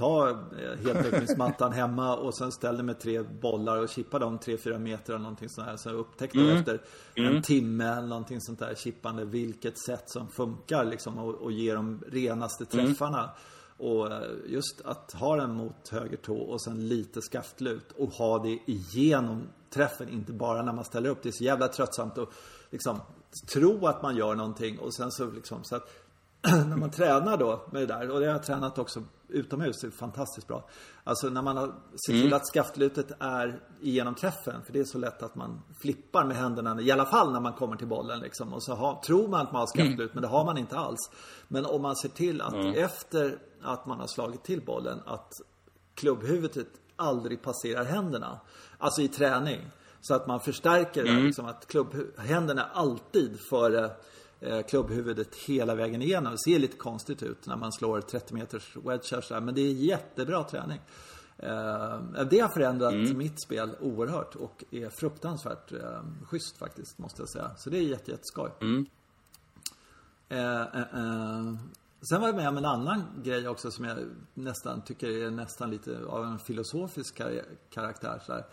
[0.00, 4.78] ta eh, heltäckningsmattan hemma och sen ställ dig med tre bollar och chippa dem 3-4
[4.78, 5.76] meter eller någonting sånt här.
[5.76, 6.56] Så upptäck då mm.
[6.56, 6.80] efter
[7.14, 7.36] mm.
[7.36, 11.74] en timme eller någonting sånt där chippande vilket sätt som funkar liksom och, och ger
[11.74, 12.86] de renaste mm.
[12.86, 13.18] träffarna.
[13.18, 13.30] Mm.
[13.76, 18.38] Och eh, just att ha den mot höger tå och sen lite skaftlut och ha
[18.38, 21.22] det igenom träffen, inte bara när man ställer upp.
[21.22, 22.28] Det är så jävla tröttsamt att
[22.70, 23.00] liksom
[23.52, 25.90] tro att man gör någonting och sen så liksom så att
[26.42, 29.86] när man tränar då med det där och det har jag tränat också utomhus, det
[29.86, 30.68] är fantastiskt bra.
[31.04, 32.32] Alltså när man har sett till mm.
[32.32, 36.80] att skaftlutet är igenom träffen, för det är så lätt att man flippar med händerna,
[36.80, 38.52] i alla fall när man kommer till bollen liksom.
[38.52, 40.10] Och så har, tror man att man har skaftlut, mm.
[40.12, 41.10] men det har man inte alls.
[41.48, 42.74] Men om man ser till att mm.
[42.74, 45.32] efter att man har slagit till bollen, att
[45.94, 48.40] klubbhuvudet aldrig passerar händerna.
[48.78, 49.70] Alltså i träning.
[50.00, 51.24] Så att man förstärker mm.
[51.24, 53.90] liksom, att klubbhänderna alltid före
[54.40, 56.32] eh, klubbhuvudet hela vägen igenom.
[56.32, 60.44] Det ser lite konstigt ut när man slår 30 meters wedgar men det är jättebra
[60.44, 60.80] träning.
[61.36, 63.18] Eh, det har förändrat mm.
[63.18, 67.50] mitt spel oerhört och är fruktansvärt eh, schysst faktiskt, måste jag säga.
[67.58, 68.50] Så det är jätte, jätteskoj.
[68.60, 68.86] Mm.
[70.28, 71.54] Eh, eh, eh.
[72.08, 73.98] Sen var jag med om en annan grej också som jag
[74.34, 77.20] nästan tycker är nästan lite av en filosofisk
[77.70, 78.22] karaktär.
[78.26, 78.44] Så här.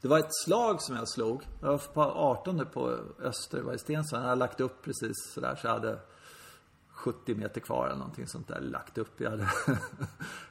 [0.00, 1.48] Det var ett slag som jag slog.
[1.60, 4.18] Jag var på 18 på Öster, var i Stensson.
[4.18, 5.98] Jag hade lagt upp precis sådär så jag hade
[6.96, 8.60] 70 meter kvar eller någonting sånt där.
[8.60, 9.20] Lagt upp.
[9.20, 9.48] Jag hade,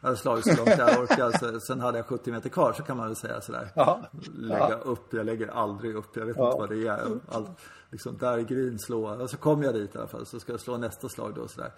[0.02, 1.62] jag hade slagit så långt jag orkade.
[1.62, 3.72] Sen hade jag 70 meter kvar så kan man väl säga sådär.
[3.76, 4.02] Ja.
[4.36, 4.76] Lägga ja.
[4.76, 5.14] upp.
[5.14, 6.18] Jag lägger aldrig upp.
[6.18, 6.48] Jag vet ja.
[6.48, 7.20] inte vad det är.
[7.32, 7.50] All,
[7.92, 9.22] liksom där green slå.
[9.22, 10.26] Och så kom jag dit i alla fall.
[10.26, 11.72] Så ska jag slå nästa slag då sådär.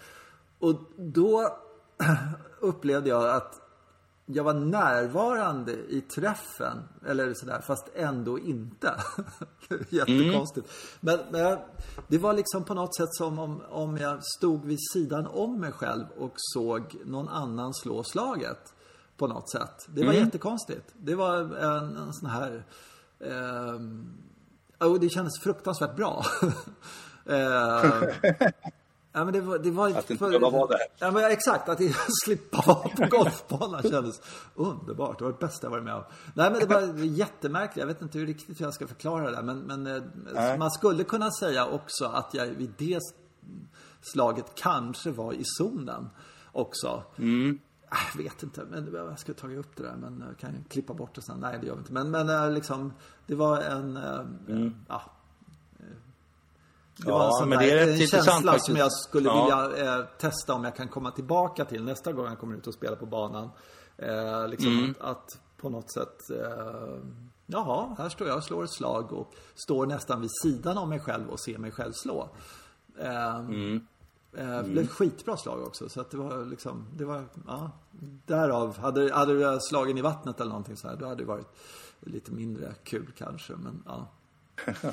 [0.60, 1.58] Och då
[2.60, 3.67] upplevde jag att
[4.30, 8.94] jag var närvarande i träffen, eller sådär, fast ändå inte.
[9.90, 10.68] Jättekonstigt.
[11.02, 11.20] Mm.
[11.20, 11.58] Men, men
[12.08, 15.72] det var liksom på något sätt som om, om jag stod vid sidan om mig
[15.72, 18.74] själv och såg någon annan slå slaget.
[19.18, 19.86] På något sätt.
[19.88, 20.26] Det var mm.
[20.26, 20.94] jättekonstigt.
[20.98, 22.66] Det var en, en sån här...
[23.20, 26.26] Eh, och det kändes fruktansvärt bra.
[27.26, 27.84] eh,
[29.18, 30.80] Ja, men det var, det var att inte för, behöva vara där.
[31.00, 31.70] Ja, men exakt.
[31.70, 31.80] Att
[32.26, 34.22] slippa vara på golfbanan kändes
[34.56, 35.18] underbart.
[35.20, 36.04] Det var det bästa jag varit med om.
[36.34, 37.78] Nej, men det var jättemärkligt.
[37.78, 39.42] Jag vet inte hur riktigt hur jag ska förklara det.
[39.44, 43.00] Men, men eh, man skulle kunna säga också att jag vid det
[44.02, 46.10] slaget kanske var i zonen
[46.52, 47.04] också.
[47.18, 47.60] Mm.
[47.92, 50.94] Äh, Jag vet inte, men jag skulle tagit upp det där men jag kan klippa
[50.94, 51.40] bort det sen.
[51.40, 51.94] Nej, det gör vi inte.
[51.94, 52.94] Men, men äh, liksom,
[53.28, 54.22] det var en, äh,
[54.88, 55.02] ja.
[56.98, 58.66] Det var en sån men där, det är en intressant känsla faktiskt.
[58.66, 59.68] som jag skulle Ja.
[59.72, 62.74] vilja eh, testa om jag kan komma tillbaka till nästa gång jag kommer ut och
[62.74, 63.50] spelar på banan.
[63.98, 64.96] Eh, liksom Mm.
[65.00, 66.98] att, att på något sätt, eh,
[67.46, 71.00] jaha, här står jag och slår ett slag och står nästan vid sidan av mig
[71.00, 72.30] själv och ser mig själv slå.
[73.00, 73.88] Eh, Mm.
[74.38, 75.90] Eh, det blev ett skitbra slag också.
[75.90, 77.72] Så att det var liksom, det var, ja.
[78.26, 81.48] Därav, hade, hade du slagen i vattnet eller någonting så här, då hade det varit
[82.00, 83.54] lite mindre kul kanske.
[83.56, 84.08] Men ja.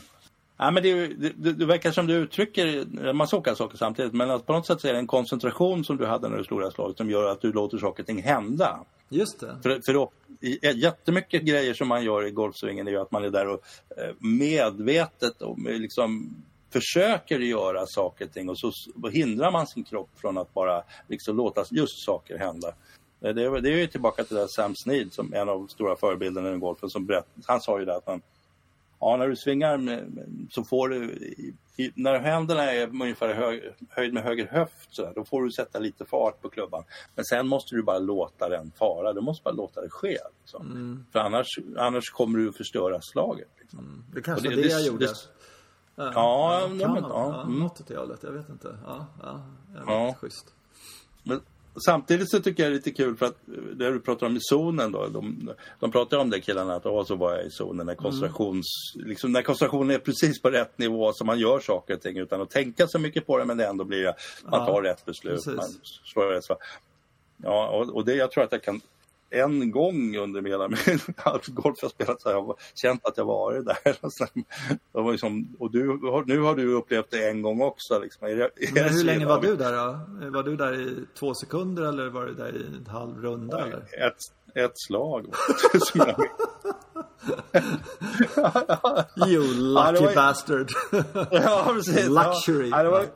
[0.57, 4.13] Ja, men det, det, det, verkar som du uttrycker en massa olika saker samtidigt.
[4.13, 6.61] Men att på något sätt är det en koncentration som du hade när du slog
[6.61, 8.81] det här slaget som gör att du låter saker och ting hända.
[9.09, 9.57] Just det.
[9.63, 13.25] För, för då, i- jättemycket grejer som man gör i golfsvingen är ju att man
[13.25, 13.61] är där och
[13.97, 16.35] eh, medvetet och liksom
[16.73, 18.73] försöker göra saker och ting och så
[19.13, 22.69] hindrar man sin kropp från att bara liksom låta just saker hända.
[23.21, 25.59] Eh, Det är, det är ju tillbaka till det Sam Snead som är en av
[25.59, 28.21] de stora förebilderna i golfen som berätt, han sa ju det att man
[29.07, 31.05] Ja, när du svingar med, så får du,
[31.77, 35.51] i, när händerna är ungefär hög, höjd med höger höft så där, då får du
[35.53, 36.85] sätta lite fart på klubban.
[37.15, 40.19] Men sen måste du bara låta den fara, du måste bara låta det ske.
[40.41, 41.05] Liksom.
[41.13, 41.47] För annars,
[41.79, 43.49] annars kommer du att förstöra slaget.
[43.61, 44.05] Liksom.
[44.15, 45.07] Det kanske det- det, det- jag gjorde.
[45.07, 45.15] det-
[45.97, 47.59] Ja, kan de- man, ja, ja, mm.
[47.59, 48.23] något åt det hållet.
[48.23, 48.79] Jag vet inte.
[48.87, 49.43] Ja, ja,
[49.75, 50.15] ja, Ja.
[50.21, 50.55] schysst.
[51.23, 51.41] Men
[51.87, 54.37] samtidigt så tycker jag det är lite kul för att eh, det du pratar om
[54.37, 55.07] i zonen då.
[55.09, 55.51] De,
[55.81, 59.33] de pratar om det killarna att åh, så var jag i zonen när koncentrations, liksom,
[59.33, 62.51] när koncentrationen är precis på rätt nivå så man gör saker och ting utan att
[62.51, 64.15] tänka så mycket på det men det ändå blir det,
[64.45, 65.35] man Ja, tar rätt beslut.
[65.35, 65.55] precis.
[65.57, 65.69] Man
[66.13, 66.59] slår rätt svar.
[67.37, 68.81] Ja, och, och det jag tror att jag kan
[69.31, 70.79] en gång under hela min
[71.47, 74.09] golf jag spelat så har jag känt att jag varit där.
[74.11, 74.45] Så det
[74.93, 75.87] var liksom, och du,
[76.27, 77.99] nu har du upplevt det en gång också.
[77.99, 78.27] Liksom.
[78.27, 80.31] Är det, är Men hur länge var du där då?
[80.31, 84.07] Var du där i två sekunder eller var du där i en halv runda eller?
[84.07, 84.19] Ett,
[84.55, 85.27] ett slag.
[89.27, 90.69] You Ja, lucky ju- bastard.
[91.31, 92.09] ja, precis.
[92.09, 92.69] Luxury.
[92.69, 93.07] Ja, var,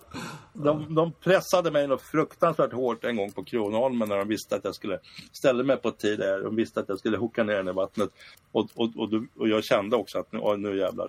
[0.53, 4.65] de, de pressade mig något fruktansvärt hårt en gång på Kronholmen när de visste att
[4.65, 4.99] jag skulle
[5.33, 6.43] ställa mig på tid där.
[6.43, 8.11] De visste att jag skulle hooka ner den i vattnet.
[8.53, 11.09] Och, och, och, och jag kände också att nu, nu jävlar.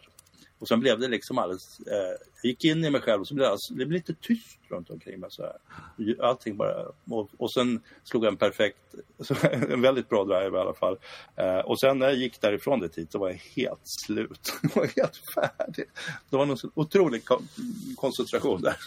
[0.59, 1.79] Och sen blev det liksom alldeles...
[1.79, 1.95] Eh,
[2.41, 4.59] jag gick in i mig själv och så blev det, alldeles- det blev lite tyst
[4.69, 5.31] runt omkring mig.
[5.31, 6.15] Så här.
[6.21, 6.85] Allting bara...
[7.09, 8.77] Och, och sen slog jag en perfekt...
[9.69, 10.97] En väldigt bra drive i alla fall.
[11.35, 14.53] Eh, och sen när jag gick därifrån det tid så var jag helt slut.
[14.61, 15.85] Jag var helt färdig.
[16.29, 17.47] Det var någon otrolig kon-
[17.95, 18.77] koncentration där.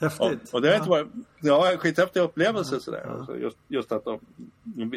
[0.00, 0.54] Och, Häftigt.
[0.54, 0.78] och det har Ja.
[0.78, 1.06] inte varit...
[1.40, 3.06] Ja, en skithäftig upplevelse sådär.
[3.18, 4.20] Alltså, just, just att de...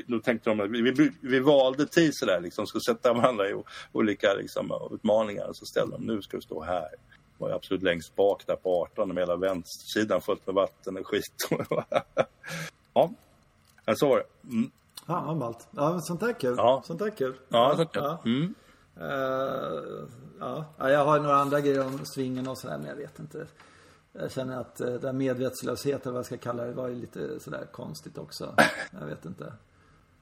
[0.05, 2.67] Nu tänkte de att vi, vi, valde tid sådär liksom.
[2.67, 5.47] Skulle sätta varandra i olika liksom, utmaningar.
[5.47, 6.87] Och så ställde de, nu ska du stå här.
[7.37, 11.07] var jag absolut längst bak där på 18 med hela vänstersidan fullt med vatten och
[11.07, 11.47] skit.
[12.93, 13.11] ja,
[13.85, 14.49] men så var det.
[14.53, 14.71] Mm.
[15.07, 15.55] Ja, vad.
[15.71, 16.55] Ja, men sånt där är kul.
[16.57, 16.83] Ja.
[16.85, 17.33] Sånt där är kul.
[17.49, 18.21] Ja, så ja.
[18.25, 18.53] mm.
[20.39, 20.65] Ja.
[20.77, 23.47] ja, jag har några andra grejer om svingen och sådär, men jag vet inte.
[24.13, 27.39] Jag känner att uh, den medvetslöshet, eller vad jag ska kalla det, var ju lite
[27.39, 28.55] sådär konstigt också.
[28.99, 29.53] Jag vet inte.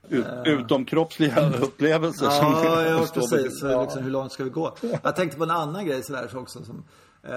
[0.08, 2.30] Ut, utomkroppsliga upplevelser.
[2.30, 3.60] som- Ja, ja står precis.
[3.60, 4.76] Så liksom, hur långt ska vi gå?
[5.04, 6.84] Jag tänkte på en annan grej sådär också som
[7.24, 7.34] eh,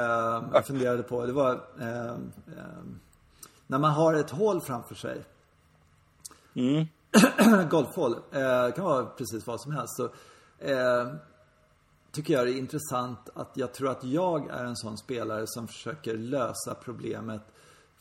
[0.53, 1.27] jag funderade på.
[1.27, 2.15] Det var eh, eh,
[3.67, 5.25] när man har ett hål framför sig.
[6.55, 6.87] Mm.
[7.69, 8.13] golfhål.
[8.13, 9.97] Eh, det kan vara precis vad som helst.
[9.97, 10.05] Så,
[10.59, 11.07] eh,
[12.13, 15.69] tycker jag det är intressant att jag tror att jag är en sån spelare som
[15.69, 17.43] försöker lösa problemet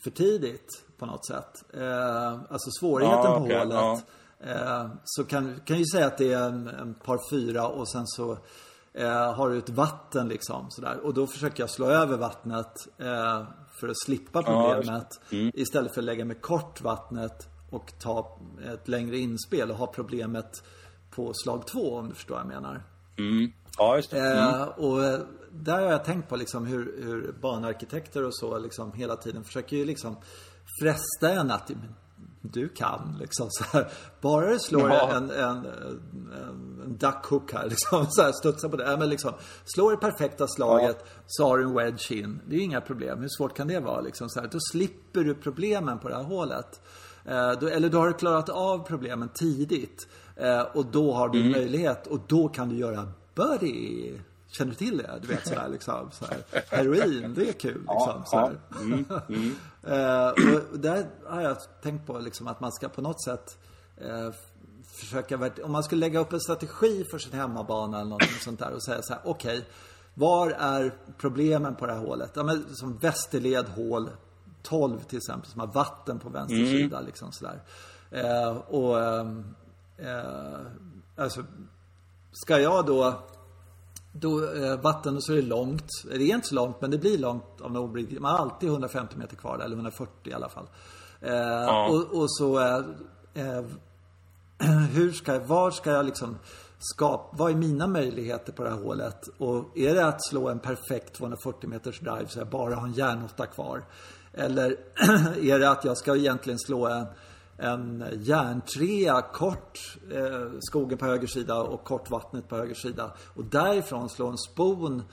[0.03, 1.63] för tidigt på något sätt.
[1.73, 4.05] Eh, alltså svårigheten Ja, på okej, hålet.
[4.39, 8.07] Eh, så kan, kan ju säga att det är en, en par fyra och sen
[8.07, 8.37] så
[8.93, 10.99] eh, har du ett vatten liksom sådär.
[11.03, 13.43] Och då försöker jag slå över vattnet eh,
[13.79, 15.07] för att slippa problemet.
[15.31, 15.51] Mm.
[15.53, 18.39] Istället för att lägga mig kort vattnet och ta
[18.73, 20.63] ett längre inspel och ha problemet
[21.11, 22.83] på slag två om du förstår vad jag menar.
[23.17, 23.51] Mm.
[23.77, 24.19] Ja, just det.
[24.19, 24.61] Mm.
[24.61, 25.19] Eh, och eh,
[25.51, 29.77] där har jag tänkt på liksom hur, hur banarkitekter och så liksom hela tiden försöker
[29.77, 30.15] ju liksom
[30.81, 31.71] fresta en att
[32.41, 33.87] du kan liksom så här.
[34.21, 35.11] Bara du slår Ja.
[35.15, 35.65] en, en, en,
[36.85, 38.91] en duckhook här liksom så här studsa på det.
[38.91, 39.33] Ja, men liksom
[39.65, 42.41] slår det perfekta slaget så har du en wedge in.
[42.47, 43.19] Det är inga problem.
[43.19, 44.49] Hur svårt kan det vara liksom så här.
[44.51, 46.81] Då slipper du problemen på det här hålet.
[47.25, 50.07] Eh, då, eller då har du klarat av problemen tidigt.
[50.35, 54.21] Eh, och då har du möjlighet och då kan du göra birdie.
[54.47, 55.19] Känner du till det?
[55.21, 56.09] Du vet sådär liksom.
[56.11, 56.43] Så här.
[56.69, 58.23] Heroin, det är kul liksom.
[58.25, 58.57] Så här.
[59.83, 60.29] Eh,
[60.71, 63.57] och där har jag tänkt på liksom att man ska på något sätt
[63.97, 64.35] f-
[64.85, 68.71] försöka, om man skulle lägga upp en strategi för sin hemmabana eller något sånt där
[68.71, 69.67] och säga så här, okej,
[70.13, 72.31] var är problemen på det här hålet?
[72.33, 74.09] Ja, men som västerled hål
[74.63, 76.67] 12 till exempel som har vatten på vänster mm.
[76.67, 77.01] sida.
[77.01, 77.61] Liksom sådär.
[78.11, 79.55] Eh, och ehm,
[79.97, 80.59] eh,
[81.15, 81.43] alltså,
[82.31, 83.19] ska jag då
[84.11, 85.89] då, eh, vatten så är det långt.
[86.03, 89.17] Det är inte så långt men det blir långt av någon Man har alltid 150
[89.17, 90.67] meter kvar eller 140 i alla fall.
[91.21, 91.87] Eh, ja.
[91.89, 92.83] och, och, så eh,
[93.33, 93.63] eh
[94.91, 96.37] hur ska jag, var ska jag liksom
[96.79, 99.27] skapa, vad är mina möjligheter på det här hålet?
[99.37, 102.93] Och är det att slå en perfekt 240 meters drive så jag bara har en
[102.93, 103.83] järnåtta kvar?
[104.33, 104.71] Eller
[105.41, 107.05] är det att jag ska egentligen slå en,
[107.61, 113.13] en järntrea kort eh, skogen på höger sida och kort vattnet på höger sida.
[113.35, 115.03] Och därifrån slå en spon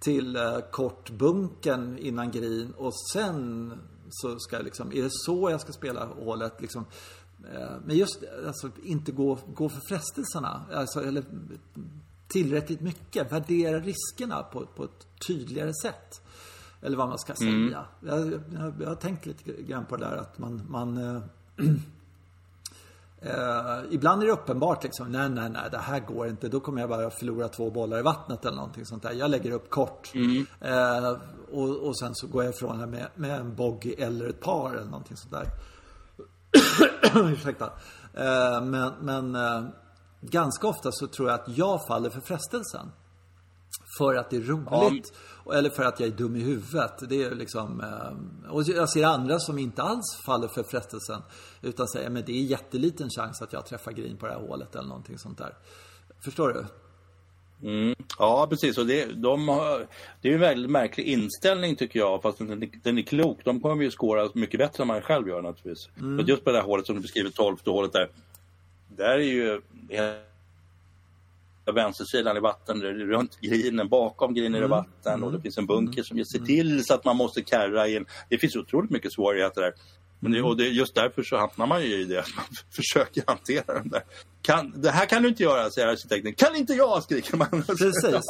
[0.00, 3.72] till eh, kort bunken innan green och sen
[4.10, 6.84] så ska jag liksom, är det så jag ska spela hålet liksom?
[7.54, 10.64] Eh, men just alltså inte gå, gå för frestelserna.
[10.72, 11.24] Alltså, eller
[12.28, 13.32] tillräckligt mycket.
[13.32, 16.22] Värdera riskerna på, på ett tydligare sätt.
[16.80, 17.50] Eller vad man ska säga.
[17.50, 17.72] Mm.
[18.00, 21.22] Jag, jag, jag, har tänkt lite grann på det där att man, man
[23.20, 26.48] äh, ibland är det uppenbart liksom, nej, nej, nej, det här går inte.
[26.48, 29.12] Då kommer jag bara förlora två bollar i vattnet eller någonting sånt där.
[29.12, 30.12] Jag lägger upp kort.
[30.14, 30.46] Mm.
[30.60, 31.16] Äh,
[31.52, 34.74] och, och sen så går jag ifrån här med, med en bogey eller ett par
[34.74, 35.46] eller någonting sånt där.
[37.32, 37.70] Ursäkta.
[38.62, 39.36] men, men
[40.20, 42.92] ganska ofta så tror jag att jag faller för frestelsen.
[43.98, 45.12] För att det är roligt.
[45.44, 45.54] Ja.
[45.54, 47.08] Eller för att jag är dum i huvudet.
[47.08, 51.22] Det är liksom, eh, och jag ser andra som inte alls faller för frestelsen.
[51.62, 54.74] Utan säger, men det är jätteliten chans att jag träffar green på det här hålet
[54.74, 55.54] eller någonting sånt där.
[56.24, 56.64] Förstår du?
[57.62, 57.94] Mm.
[58.18, 58.78] Ja, precis.
[58.78, 59.86] Och det, de har,
[60.20, 63.44] det är en väldigt märklig inställning tycker jag, fast den, den är klok.
[63.44, 65.88] De kommer ju skåra mycket bättre än man själv gör naturligtvis.
[65.98, 66.26] Mm.
[66.26, 68.10] just på det här hålet som du beskriver, 12 hålet där.
[68.88, 69.60] Där är ju
[71.74, 74.64] vänstersidan i vatten, runt grinen, bakom grinen mm.
[74.64, 75.42] i vatten och det mm.
[75.42, 76.46] finns en bunker som ser mm.
[76.46, 78.06] till så att man måste karra in.
[78.28, 79.72] Det finns otroligt mycket svårigheter där.
[80.20, 82.44] Men det, och det, just därför så hamnar man ju i det, att man
[82.76, 84.02] försöker hantera den där.
[84.42, 86.34] Kan, det här kan du inte göra, säger arkitekten.
[86.34, 87.48] Kan inte jag, skriker man.
[87.66, 88.22] Precis.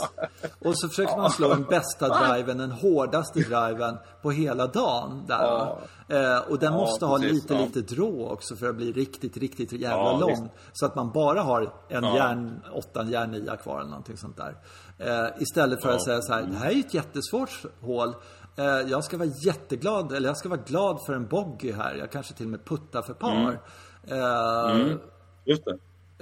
[0.58, 5.24] Och så försöker man slå den bästa driven, den hårdaste driven på hela dagen.
[5.26, 5.80] Där, ja.
[6.08, 7.60] eh, och den ja, måste ha lite, ja.
[7.60, 10.30] lite drå också för att bli riktigt, riktigt jävla lång.
[10.30, 10.42] Visst.
[10.72, 14.36] Så att man bara har en järn 8, en järn 9 kvar eller någonting sånt
[14.36, 14.56] där.
[14.98, 18.14] Eh, istället för att säga så här, det här är ett jättesvårt hål.
[18.56, 21.94] Eh, jag ska vara jätteglad, eller jag ska vara glad för en bogey här.
[21.94, 23.30] Jag kanske till och med puttar för par.
[23.30, 23.56] Mm.
[24.04, 24.98] Eh, mm.
[25.44, 25.78] Just det.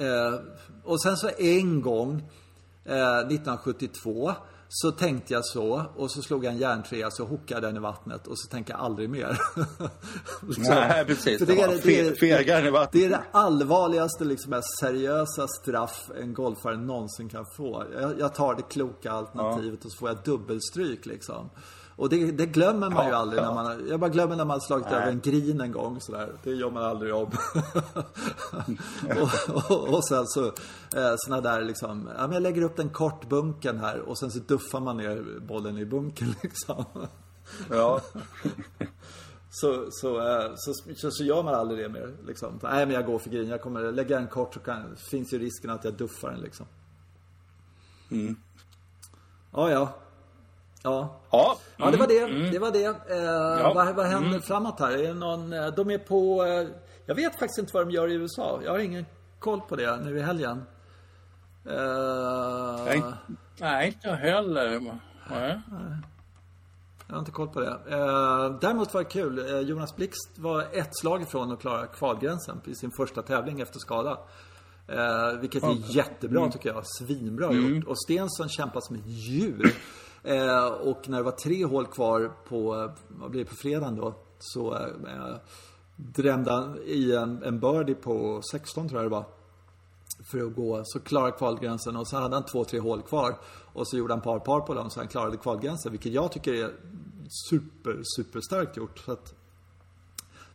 [0.06, 0.34] Eh,
[0.84, 2.22] och sen så en gång,
[2.84, 4.34] 1972,
[4.68, 8.26] så tänkte jag så och så slog jag en järntrea så hookade den i vattnet
[8.26, 9.38] och så tänkte jag aldrig mer.
[10.54, 11.38] så, Nej, precis.
[11.38, 12.92] För det, är, det, är, i vattnet.
[12.92, 17.84] det är det allvarligaste, liksom, mest seriösa straff en golfare någonsin kan få.
[18.00, 19.86] Jag, jag tar det kloka alternativet ja.
[19.86, 21.50] och så får jag dubbelstryk liksom.
[21.96, 24.60] Och det, det glömmer man ja, ju aldrig när man, jag bara glömmer när man
[24.60, 24.94] slagit Nej.
[24.94, 26.32] över en grin en gång sådär.
[26.42, 27.30] Det gör man aldrig om.
[29.20, 30.46] och, och, och, sen så,
[30.96, 34.30] eh, såna där liksom, ja men jag lägger upp den kort bunken här och sen
[34.30, 36.84] så duffar man ner bollen i bunken liksom.
[37.70, 38.00] ja.
[39.50, 42.14] Så, så, eh, så, så, så, gör man aldrig det mer.
[42.26, 42.58] Liksom.
[42.62, 43.48] Nej, men jag går för green.
[43.48, 46.66] Jag kommer lägga en kort så kan, finns ju risken att jag duffar den liksom.
[48.10, 48.36] Mm.
[49.52, 49.94] Ja, ja.
[50.84, 51.20] Ja.
[51.30, 52.18] Ja, ja det var det.
[52.18, 52.50] Mm.
[52.50, 52.84] Det var det.
[52.84, 53.16] Eh,
[53.60, 53.72] ja.
[53.74, 54.42] vad, vad händer mm.
[54.42, 55.04] framåt här?
[55.04, 56.44] Är någon, eh, de är på...
[56.44, 56.66] Eh,
[57.06, 58.60] jag vet faktiskt inte vad de gör i USA.
[58.64, 59.06] Jag har ingen
[59.38, 60.62] koll på det nu i helgen.
[61.64, 63.02] Eh, nej,
[63.60, 64.98] nej, inte heller.
[65.30, 65.60] Nej.
[67.06, 67.78] Jag har inte koll på det.
[67.86, 69.38] Eh, däremot var det kul.
[69.38, 73.78] Eh, Jonas Blixt var ett slag ifrån att klara kvalgränsen i sin första tävling efter
[73.78, 74.18] skada.
[74.88, 76.52] Eh, vilket är jättebra mm.
[76.52, 76.82] tycker jag.
[76.86, 77.74] Svinbra mm.
[77.74, 77.86] gjort.
[77.86, 79.74] Och Stensson kämpar som ett djur.
[80.24, 83.96] Eh, och när det var tre hål kvar på, eh, vad blir det, på fredagen
[83.96, 85.36] då, så eh,
[85.96, 89.24] drämde han i en, en birdie på 16 tror jag det var.
[90.24, 93.36] För att gå, så klarade kvalgränsen och så hade han två, tre hål kvar.
[93.72, 95.92] Och så gjorde han par par på dem så han klarade kvalgränsen.
[95.92, 96.72] Vilket jag tycker är
[97.50, 98.98] super, superstarkt gjort.
[98.98, 99.34] Så att,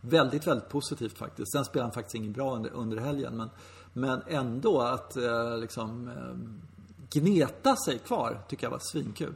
[0.01, 1.51] väldigt, väldigt positivt faktiskt.
[1.51, 3.38] Sen spelade han faktiskt ingen bra under, under helgen.
[3.38, 3.49] Men,
[3.93, 6.59] men ändå att eh, liksom eh,
[7.09, 9.34] gneta sig kvar tycker jag var svinkul.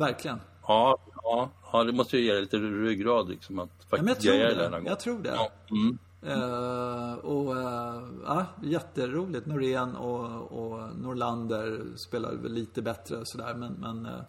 [0.00, 0.40] Verkligen.
[0.66, 4.70] Ja, ja, ja, det måste ju ge lite ryggrad liksom att faktiskt ja, jag tror
[4.70, 4.88] det.
[4.88, 5.28] Jag tror det.
[5.34, 5.50] Ja.
[5.70, 5.98] Mm.
[6.22, 9.46] Uh, och uh, ja, jätteroligt.
[9.46, 14.20] Norén och, och Norlander spelar väl lite bättre sådär men, men uh,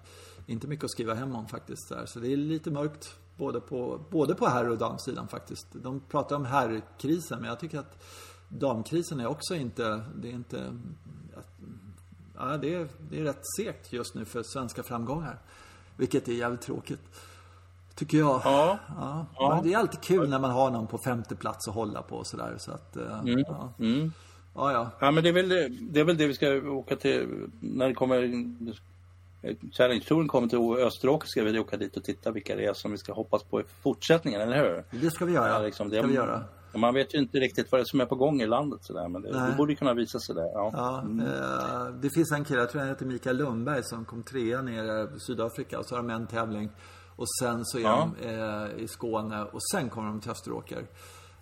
[0.47, 1.89] inte mycket att skriva hem om faktiskt.
[1.89, 2.05] Där.
[2.05, 5.67] Så det är lite mörkt både på, både på herr och damsidan faktiskt.
[5.71, 8.03] De pratar om herrkrisen men jag tycker att
[8.49, 10.79] damkrisen är också inte, det är inte
[12.35, 15.39] ja, det, är, det är rätt segt just nu för svenska framgångar.
[16.01, 16.99] Vilket är jävligt tråkigt.
[17.95, 18.41] Tycker jag.
[18.43, 18.79] Ja.
[18.87, 19.25] Ja.
[19.37, 19.55] Ja.
[19.55, 22.15] Men det är alltid kul när man har någon på femte plats att hålla på
[22.15, 22.55] och sådär.
[22.57, 23.03] Så att, eh,
[23.47, 23.73] ja.
[23.79, 24.11] Mm.
[24.55, 24.91] ja, ja.
[24.99, 25.49] Ja, men det är, väl,
[25.93, 28.21] det är väl det vi ska åka till när det kommer...
[29.71, 32.97] Challenge-touren kommer till Österåker ska vi åka dit och titta vilka det är som vi
[32.97, 34.99] ska hoppas på i fortsättningen, eller hur?
[35.01, 35.49] Det ska vi göra.
[35.49, 36.43] Ja, liksom, det, ska vi göra.
[36.75, 39.07] Man vet ju inte riktigt vad det är som är på gång i landet sådär,
[39.07, 40.43] men det, det borde kunna visa sig där.
[40.53, 40.71] Ja.
[40.73, 40.99] Ja,
[41.87, 45.03] eh, det finns en kille, jag tror han heter Mikael Lundberg, som kom trea nere
[45.15, 45.79] i Sydafrika.
[45.79, 46.69] Och så har de en tävling.
[47.15, 48.09] Och sen så är Ja.
[48.19, 50.85] de eh, i Skåne och sen kommer de till Österåker.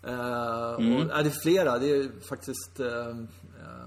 [0.03, 0.95] Eh, Mm.
[0.95, 1.77] och, ja, det är flera.
[1.79, 3.85] Det är faktiskt eh, eh,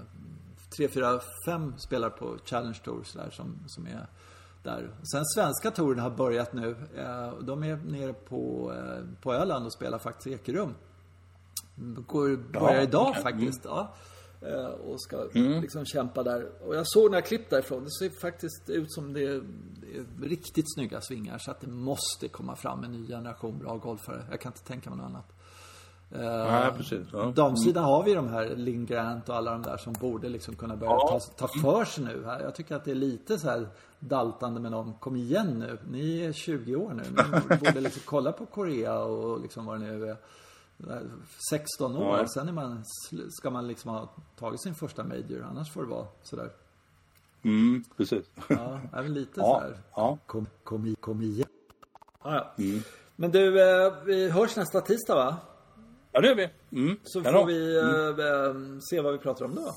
[0.77, 4.07] tre, fyra, fem spelare på Challenge Tour där, som, som är
[4.63, 4.89] där.
[5.13, 6.75] Sen svenska touren har börjat nu.
[6.97, 10.33] Eh, de är nere på, eh, på Öland och spelar faktiskt i
[11.75, 13.23] Går, börjar idag okej.
[13.23, 13.61] faktiskt.
[13.65, 13.93] Ja.
[14.41, 15.61] Eh, Och ska Mm.
[15.61, 16.49] liksom kämpa där.
[16.67, 17.83] Och jag såg några klipp därifrån.
[17.83, 19.41] Det ser faktiskt ut som det är,
[20.19, 21.37] det är riktigt snygga svingar.
[21.37, 24.25] Så att det måste komma fram en ny generation bra golfare.
[24.31, 25.29] Jag kan inte tänka mig något annat.
[26.11, 27.07] Eh, Nej, precis.
[27.13, 27.31] Ja.
[27.35, 30.75] Damsidan har vi de här Linn Grant och alla de där som borde liksom kunna
[30.75, 31.19] börja Ja.
[31.37, 32.39] ta, ta för sig nu här.
[32.41, 33.67] Jag tycker att det är lite så här
[33.99, 34.93] daltande med dem.
[34.99, 35.77] Kom igen nu.
[35.91, 37.03] Ni är 20 år nu.
[37.49, 40.17] Ni borde liksom kolla på Korea och liksom vad det nu är.
[41.49, 42.17] 16 år.
[42.17, 42.27] Ja.
[42.27, 42.83] Sen är man,
[43.29, 44.09] ska man liksom ha
[44.39, 45.43] tagit sin första major.
[45.49, 46.49] Annars får det vara sådär.
[47.43, 48.25] Mm, precis.
[48.49, 49.77] Ja, väl lite Ja, sådär.
[49.95, 50.17] ja.
[50.25, 51.47] Kom, kom, kom igen.
[52.23, 52.63] Ja, ja.
[52.63, 52.81] Mm.
[53.15, 55.37] Men du, eh, vi hörs nästa tisdag va?
[56.11, 56.49] Ja, det gör vi.
[56.71, 56.97] Mm.
[57.03, 59.73] Så får vi eh, eh, se vad vi pratar om då.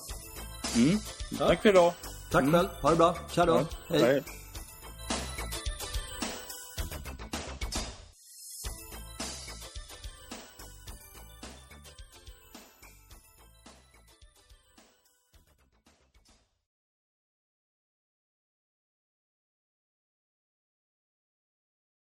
[0.76, 0.98] Mm.
[1.38, 1.92] Tack för idag.
[2.32, 2.68] Tack själv.
[2.82, 3.16] Ha det bra.
[3.30, 3.54] Tja då.
[3.54, 4.00] Ja, Hej.
[4.02, 4.24] hej.